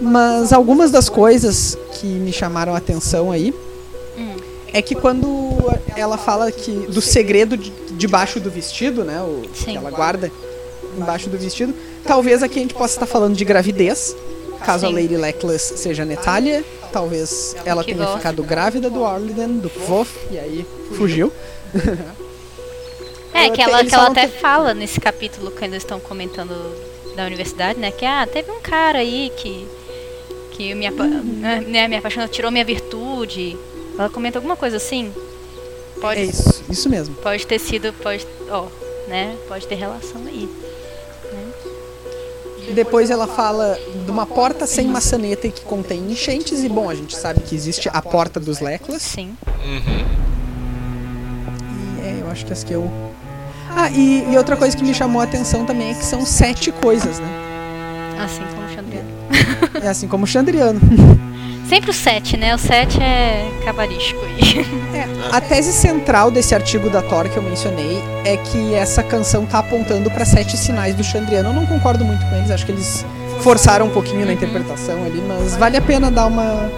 [0.00, 3.54] Mas algumas das coisas que me chamaram a atenção aí
[4.74, 5.26] é que quando
[5.96, 9.64] ela fala que do segredo de- debaixo do vestido, né, o Sim.
[9.70, 10.30] que ela guarda
[10.98, 11.72] embaixo do vestido,
[12.04, 14.14] talvez aqui a gente possa estar falando de gravidez,
[14.64, 14.94] caso a Sim.
[14.94, 18.16] Lady Leckless seja Natalia, talvez ela tenha Kvof.
[18.16, 21.32] ficado grávida do Orliden, do Kvof, e aí fugiu.
[23.34, 26.54] É, que ela, que ela até que- fala nesse capítulo que eles estão comentando
[27.14, 27.90] da universidade, né?
[27.90, 29.66] Que ah, teve um cara aí que
[30.52, 33.54] que me, apa né, me apaixonou, tirou minha virtude.
[33.98, 35.12] Ela comenta alguma coisa assim?
[36.00, 37.14] Pode, é isso, isso mesmo.
[37.16, 38.66] Pode ter sido, pode, ó,
[39.06, 39.36] né?
[39.48, 40.48] Pode ter relação aí.
[42.74, 46.94] Depois ela fala de uma porta sem maçaneta e que contém enchentes e bom, a
[46.94, 49.02] gente sabe que existe a porta dos Leclas.
[49.02, 49.36] Sim.
[49.64, 50.04] Uhum.
[51.98, 52.90] E é, eu acho que as que eu
[53.78, 56.72] ah, e, e, outra coisa que me chamou a atenção também é que são sete
[56.72, 57.28] coisas, né?
[58.18, 59.08] Assim como o Chandriano.
[59.82, 60.80] É assim como o Chandriano.
[61.68, 62.54] Sempre o sete, né?
[62.54, 64.64] O sete é cabalístico aí.
[64.94, 69.44] É, a tese central desse artigo da Thor que eu mencionei é que essa canção
[69.44, 71.50] tá apontando para sete sinais do Chandriano.
[71.50, 73.04] Eu não concordo muito com eles, acho que eles
[73.40, 76.70] forçaram um pouquinho na interpretação ali, mas vale a pena dar uma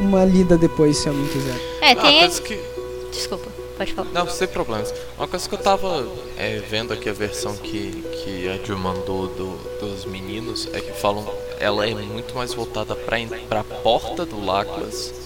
[0.00, 1.56] uma lida depois se alguém quiser.
[1.80, 2.24] É, tem.
[2.24, 2.58] Ah, que...
[3.12, 3.53] Desculpa.
[3.76, 4.10] Pode falar.
[4.10, 4.94] Não, sem problemas.
[5.16, 6.06] Uma coisa que eu tava
[6.36, 10.92] é, vendo aqui a versão que, que a Jill mandou do, dos meninos é que
[10.92, 11.26] falam
[11.58, 13.16] ela é muito mais voltada pra,
[13.48, 15.24] pra porta do Laclas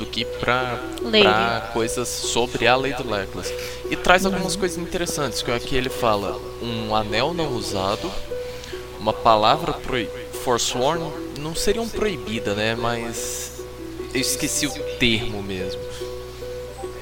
[0.00, 3.52] do que pra, pra coisas sobre a lei do Laclas.
[3.90, 8.10] E traz algumas coisas interessantes, que aqui ele fala um anel não usado,
[8.98, 9.76] uma palavra
[10.42, 12.74] forsworn, não seriam proibida, né?
[12.74, 13.62] Mas
[14.14, 15.80] eu esqueci o termo mesmo.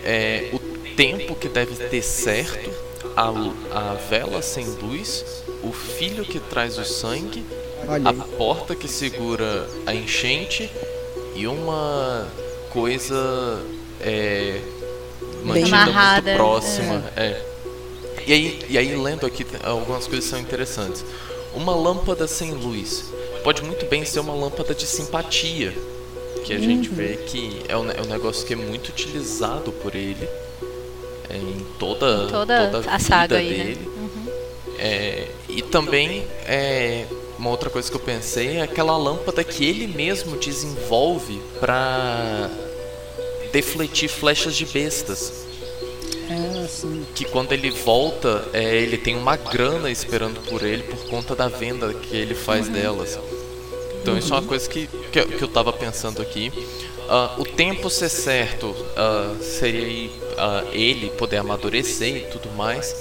[0.05, 0.59] É, o
[0.99, 2.73] tempo que deve ter certo,
[3.17, 3.29] a,
[3.71, 7.47] a vela sem luz, o filho que traz o sangue,
[8.05, 10.69] a porta que segura a enchente
[11.37, 12.27] e uma
[12.71, 13.63] coisa
[14.01, 14.61] é,
[15.45, 17.05] mantida Amarrada, muito próxima.
[17.15, 17.23] É.
[17.27, 17.45] É.
[18.27, 21.05] E, aí, e aí, lendo aqui, algumas coisas são interessantes.
[21.55, 23.05] Uma lâmpada sem luz
[23.45, 25.73] pode muito bem ser uma lâmpada de simpatia,
[26.45, 26.63] que a uhum.
[26.63, 30.29] gente vê que é um, é um negócio que é muito utilizado por ele
[31.37, 33.65] em toda, toda, toda a, saga aí, né?
[33.65, 33.81] dele.
[33.81, 33.87] Né?
[33.97, 34.33] Uhum.
[34.79, 37.05] É, e também é,
[37.39, 42.51] uma outra coisa que eu pensei é aquela lâmpada que ele mesmo desenvolve para
[43.53, 45.47] defletir flechas de bestas.
[46.31, 46.67] É,
[47.15, 51.49] que quando ele volta, é, ele tem uma grana esperando por ele por conta da
[51.49, 52.73] venda que ele faz uhum.
[52.73, 53.19] delas.
[54.01, 56.53] Então isso é uma coisa que, que, que eu tava pensando aqui.
[57.09, 62.95] Uh, o tempo ser certo uh, seria uh, ele poder amadurecer e tudo mais,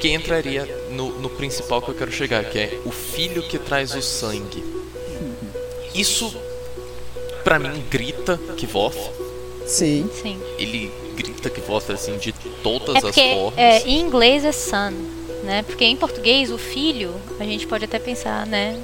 [0.00, 3.94] que entraria no, no principal que eu quero chegar, que é o filho que traz
[3.94, 4.62] o sangue.
[5.92, 6.32] Isso,
[7.42, 8.94] para mim, grita que voz.
[9.66, 10.08] Sim.
[10.22, 10.40] Sim.
[10.56, 12.32] Ele grita que voz assim de
[12.62, 13.58] todas é porque, as formas.
[13.58, 14.92] É, em inglês é son,
[15.42, 15.62] né?
[15.66, 18.80] Porque em português o filho a gente pode até pensar, né,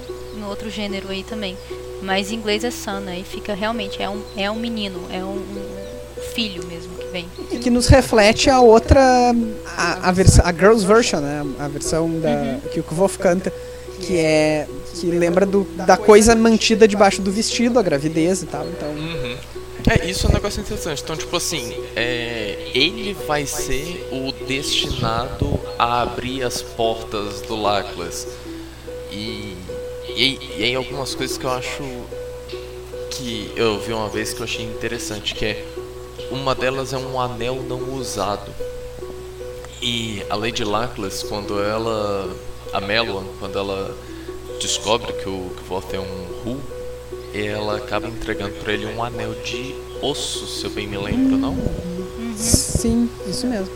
[0.47, 1.57] outro gênero aí também.
[2.03, 3.19] Mas em inglês é son, né?
[3.21, 7.27] E fica realmente, é um, é um menino, é um, um filho mesmo que vem.
[7.51, 9.01] E que nos reflete a outra,
[9.77, 11.43] a, a, vers a girls version, né?
[11.59, 12.61] A versão da, uhum.
[12.73, 13.53] que o Kvof canta,
[14.01, 14.67] que é
[15.01, 18.67] que lembra do, da coisa mantida debaixo do vestido, a gravidez e tal.
[18.67, 18.89] Então.
[18.89, 19.37] Uhum.
[19.89, 21.03] É, isso é um negócio interessante.
[21.03, 28.27] Então, tipo assim, é, ele vai ser o destinado a abrir as portas do Laclas.
[29.13, 29.56] E
[30.17, 31.83] e, e aí algumas coisas que eu acho
[33.11, 35.65] que eu vi uma vez que eu achei interessante, que é
[36.31, 38.51] uma delas é um anel não usado.
[39.81, 42.35] E a Lady Lackless, quando ela.
[42.73, 43.97] A Meluan, quando ela
[44.61, 46.61] descobre que o Kvoth é um Hu,
[47.33, 51.57] ela acaba entregando para ele um anel de osso, se eu bem me lembro, não?
[52.37, 53.73] Sim, isso mesmo.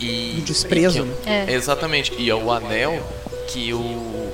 [0.00, 0.34] E.
[0.36, 1.46] Do desprezo, que, né?
[1.48, 1.52] É.
[1.52, 2.14] Exatamente.
[2.16, 3.04] E é o anel
[3.48, 4.31] que o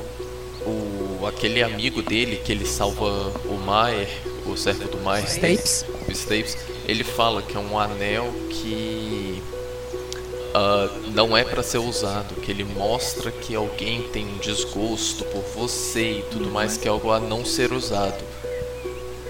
[1.29, 4.09] aquele amigo dele que ele salva o Maier,
[4.47, 5.85] o servo do Maier, Stapes.
[6.09, 6.57] o Stapes,
[6.87, 9.43] ele fala que é um anel que
[10.49, 15.43] uh, não é para ser usado, que ele mostra que alguém tem um desgosto por
[15.55, 18.23] você e tudo mais, que é algo a não ser usado.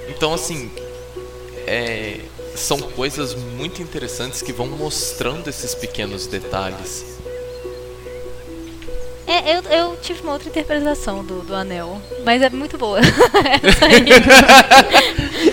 [0.09, 0.71] Então, assim,
[1.67, 2.21] é,
[2.55, 7.18] são coisas muito interessantes que vão mostrando esses pequenos detalhes.
[9.29, 12.99] É, eu, eu tive uma outra interpretação do, do anel, mas é muito boa.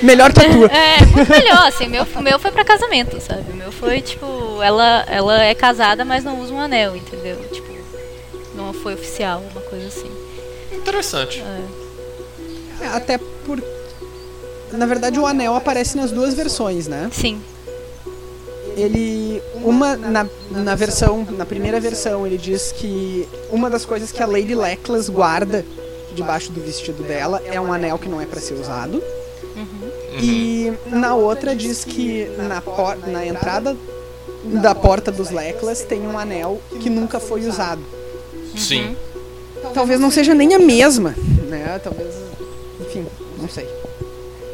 [0.02, 0.68] melhor que a tua.
[0.68, 3.52] É, muito melhor, assim, meu, meu foi pra casamento, sabe?
[3.52, 4.26] O meu foi, tipo,
[4.64, 7.38] ela, ela é casada, mas não usa um anel, entendeu?
[7.52, 7.76] Tipo,
[8.56, 10.10] não foi oficial, uma coisa assim.
[10.72, 11.44] Interessante.
[12.82, 12.88] É.
[12.94, 13.62] Até por.
[14.72, 17.10] Na verdade, o anel aparece nas duas versões, né?
[17.12, 17.42] Sim
[18.76, 24.22] ele uma na, na versão na primeira versão ele diz que uma das coisas que
[24.22, 25.66] a Lady Leclas guarda
[26.14, 29.02] debaixo do vestido dela é um anel que não é para ser usado
[29.56, 30.20] uhum.
[30.22, 32.62] e na outra diz que na,
[33.12, 33.76] na entrada
[34.44, 37.82] da porta dos Leclas tem um anel que nunca foi usado
[38.56, 38.96] sim
[39.74, 41.16] talvez não seja nem a mesma
[41.50, 42.14] né talvez
[42.82, 43.06] enfim
[43.46, 43.68] não sei.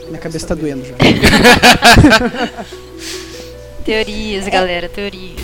[0.07, 0.95] Minha cabeça tá doendo já.
[3.84, 5.41] Teorias, galera, teorias.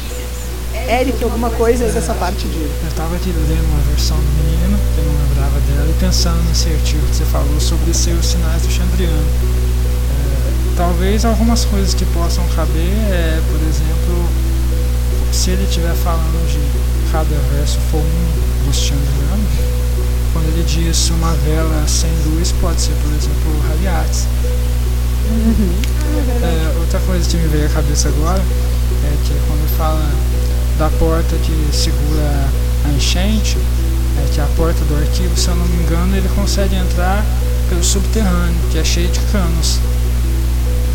[0.87, 2.61] Eric, alguma coisa aí dessa parte de.
[2.61, 6.37] Eu tava aqui lendo uma versão do menino, que eu não lembrava dela, e pensando
[6.47, 9.17] nesse artigo que você falou sobre ser os sinais do Chandriano.
[9.17, 14.29] É, talvez algumas coisas que possam caber é, por exemplo,
[15.31, 19.49] se ele estiver falando de cada verso for um dos Chandrianos,
[20.31, 23.67] quando ele diz uma vela sem luz, pode ser, por exemplo, o
[25.27, 26.43] Haliates.
[26.43, 28.41] É, outra coisa que me veio à cabeça agora
[29.03, 30.03] é que quando fala
[30.77, 32.49] da porta que segura
[32.85, 36.75] a enchente, é que a porta do arquivo, se eu não me engano, ele consegue
[36.75, 37.25] entrar
[37.69, 39.79] pelo subterrâneo, que é cheio de canos.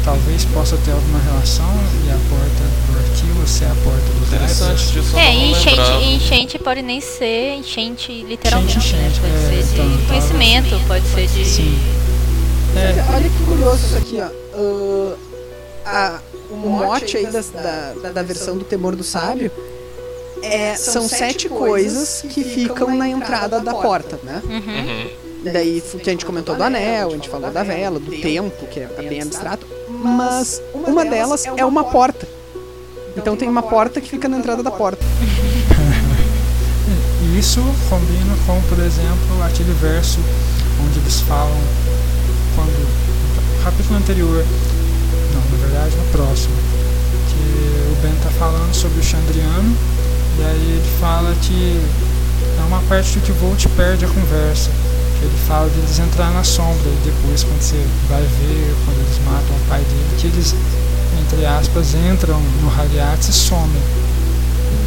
[0.05, 1.71] Talvez possa ter alguma relação
[2.05, 4.93] e a porta do arquivo ser a porta do Interessante teto.
[5.01, 5.11] disso.
[5.15, 9.09] eu É, e enchente, enchente pode nem ser enchente literalmente, Enchente, né?
[9.09, 11.45] enchente, Pode é, ser de então, conhecimento, pode ser de.
[11.45, 11.79] Sim.
[12.77, 15.17] É, Olha que curioso isso aqui, ó.
[15.85, 16.21] Ah, a-
[16.51, 19.51] o mote aí da, da, da versão do Temor do Sábio
[20.43, 24.43] é, são sete coisas que ficam na entrada da porta, né?
[24.45, 24.57] Uhum.
[24.59, 25.11] Uhum.
[25.53, 28.67] Daí f- que a gente comentou do anel, a gente falou da vela, do tempo,
[28.67, 32.29] que é bem abstrato, mas uma delas é uma porta.
[33.17, 35.03] Então tem uma porta que fica na entrada da porta.
[37.23, 40.19] E isso combina com, por exemplo, aquele verso
[40.85, 41.57] onde eles falam
[43.63, 44.45] no capítulo anterior,
[45.33, 46.55] não, na verdade no próximo,
[47.29, 49.77] que o Ben está falando sobre o Chandriano
[50.39, 51.81] e aí ele fala que
[52.59, 54.71] é uma parte que o Volt perde a conversa.
[55.19, 59.19] Que ele fala deles entrar na sombra e depois quando você vai ver, quando eles
[59.25, 60.57] matam o pai dele, que eles,
[61.21, 63.83] entre aspas, entram no Haliates e somem.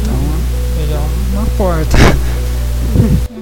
[0.02, 1.00] Então ele é
[1.32, 1.96] uma porta.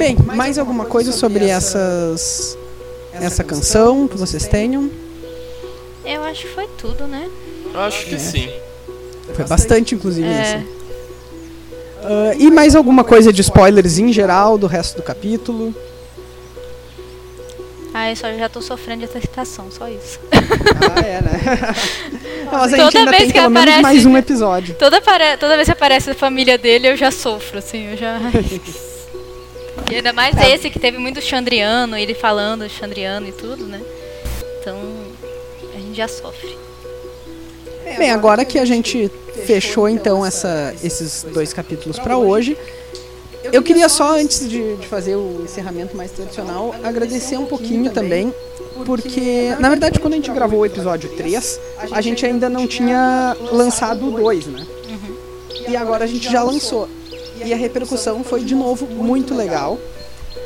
[0.00, 2.56] Bem, mais alguma coisa sobre essas
[3.12, 4.90] essa canção que vocês tenham?
[6.06, 7.28] Eu acho que foi tudo, né?
[7.74, 8.18] Acho que É.
[8.18, 8.48] sim.
[9.34, 10.40] Foi bastante, inclusive, É.
[10.40, 10.66] assim.
[12.02, 15.74] Ah, e mais alguma coisa de spoilers em geral do resto do capítulo?
[17.92, 20.18] Ah, eu só já tô sofrendo de antecipação, só isso.
[20.32, 21.74] Ah, é, né?
[22.50, 24.74] Não, mas a gente Toda ainda vez tem que pelo menos aparece- mais um episódio.
[24.78, 24.98] Toda,
[25.38, 28.18] toda vez que aparece a família dele, eu já sofro, assim, eu já.
[29.90, 30.54] e ainda mais É.
[30.54, 33.80] esse que teve muito Chandriano, ele falando Chandriano e tudo, né?
[34.60, 34.78] Então,
[35.74, 36.56] a gente já sofre.
[37.98, 39.10] Bem, agora que a gente
[39.46, 42.56] fechou então essa, esses dois capítulos para hoje,
[43.52, 48.32] eu queria só, antes de, de fazer o encerramento mais tradicional, agradecer um pouquinho também,
[48.86, 51.60] porque, na verdade, quando a gente gravou o episódio 3,
[51.90, 54.66] a gente ainda não tinha lançado o 2, né?
[55.68, 56.88] E agora a gente já lançou.
[57.44, 59.78] E a repercussão foi, de novo, muito legal.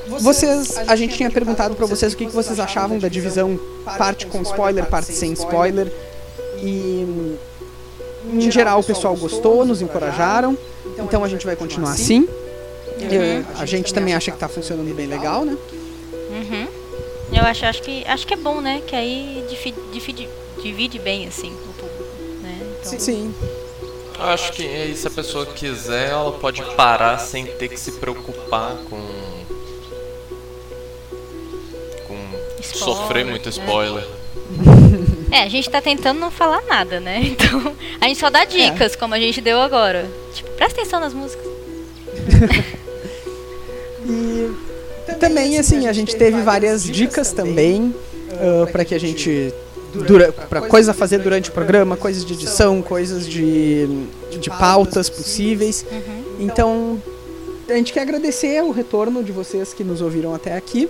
[0.06, 3.58] Vocês, a gente tinha perguntado para vocês o que, que vocês achavam da divisão
[3.98, 5.90] parte com spoiler, parte sem spoiler.
[6.62, 7.36] E
[8.32, 10.56] em geral o pessoal gostou, nos encorajaram.
[10.98, 12.28] Então a gente vai continuar assim.
[13.00, 15.56] Eu- a gente também acha que tá funcionando bem legal, né?
[16.30, 16.66] Uhum.
[17.32, 18.80] Eu acho, acho, que, acho que é bom, né?
[18.86, 20.28] Que aí difi- divide,
[20.62, 22.04] divide bem, assim, o público,
[22.42, 22.58] né?
[22.80, 23.34] Então, Sim.
[24.18, 28.76] Acho que aí, se a pessoa quiser, ela pode parar sem ter que se preocupar
[28.88, 29.00] com.
[32.06, 32.16] com
[32.60, 33.50] Spoiler, sofrer muito né?
[33.50, 34.04] spoiler.
[35.30, 37.20] É, a gente tá tentando não falar nada, né?
[37.34, 40.08] Então, a gente só dá dicas, como a gente deu agora.
[40.32, 41.46] Tipo, presta atenção nas músicas.
[44.06, 47.94] E também, assim, a gente teve várias dicas também
[48.72, 49.52] para que a gente.
[50.02, 53.86] Dura, pra coisas a fazer durante o programa, coisas de edição, coisas de,
[54.30, 55.84] de pautas possíveis.
[56.38, 57.00] Então,
[57.68, 60.88] a gente quer agradecer o retorno de vocês que nos ouviram até aqui.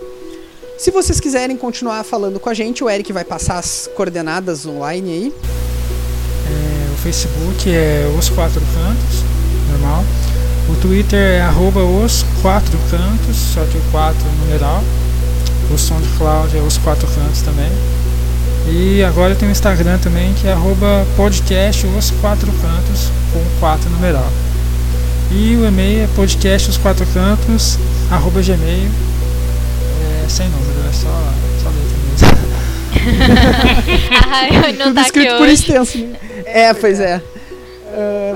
[0.76, 5.11] Se vocês quiserem continuar falando com a gente, o Eric vai passar as coordenadas online
[5.11, 5.34] aí.
[6.46, 9.22] É, o Facebook é Os Quatro Cantos,
[9.70, 10.05] normal.
[10.68, 14.82] O Twitter é arroba Os Quatro Cantos, só que o 4 é numeral.
[15.72, 17.70] O SoundCloud é Os Quatro Cantos também.
[18.66, 23.90] E agora tem o Instagram também, que é arroba podcast Os Quatro Cantos, com 4
[23.90, 24.26] numeral.
[25.30, 27.78] E o e-mail é podcast Os Quatro Cantos,
[28.10, 28.90] arroba gmail.
[30.24, 32.44] É sem número, é só, só letra mesmo.
[34.32, 35.52] Ai, não Tudo tá aqui escrito por hoje.
[35.54, 35.98] extenso.
[35.98, 36.16] né?
[36.46, 37.20] É, pois é.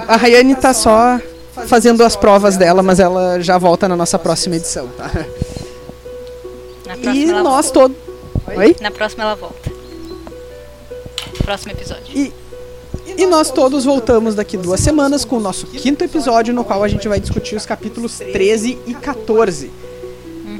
[0.07, 1.18] Ah, a Rayane tá só
[1.66, 5.11] fazendo as provas dela, mas ela já volta na nossa próxima edição, tá?
[6.87, 7.97] Na E nós todos.
[8.57, 8.76] Oi?
[8.81, 9.68] Na próxima ela volta.
[11.45, 12.07] Próximo episódio.
[12.14, 12.32] E,
[13.16, 16.89] e nós todos voltamos daqui duas semanas com o nosso quinto episódio, no qual a
[16.89, 19.70] gente vai discutir os capítulos 13 e 14.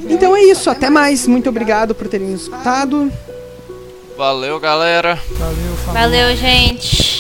[0.09, 1.27] Então é isso, até mais.
[1.27, 3.13] Muito obrigado por terem nos escutado.
[4.17, 5.19] Valeu, galera.
[5.33, 5.77] Valeu.
[5.93, 7.18] Valeu, gente.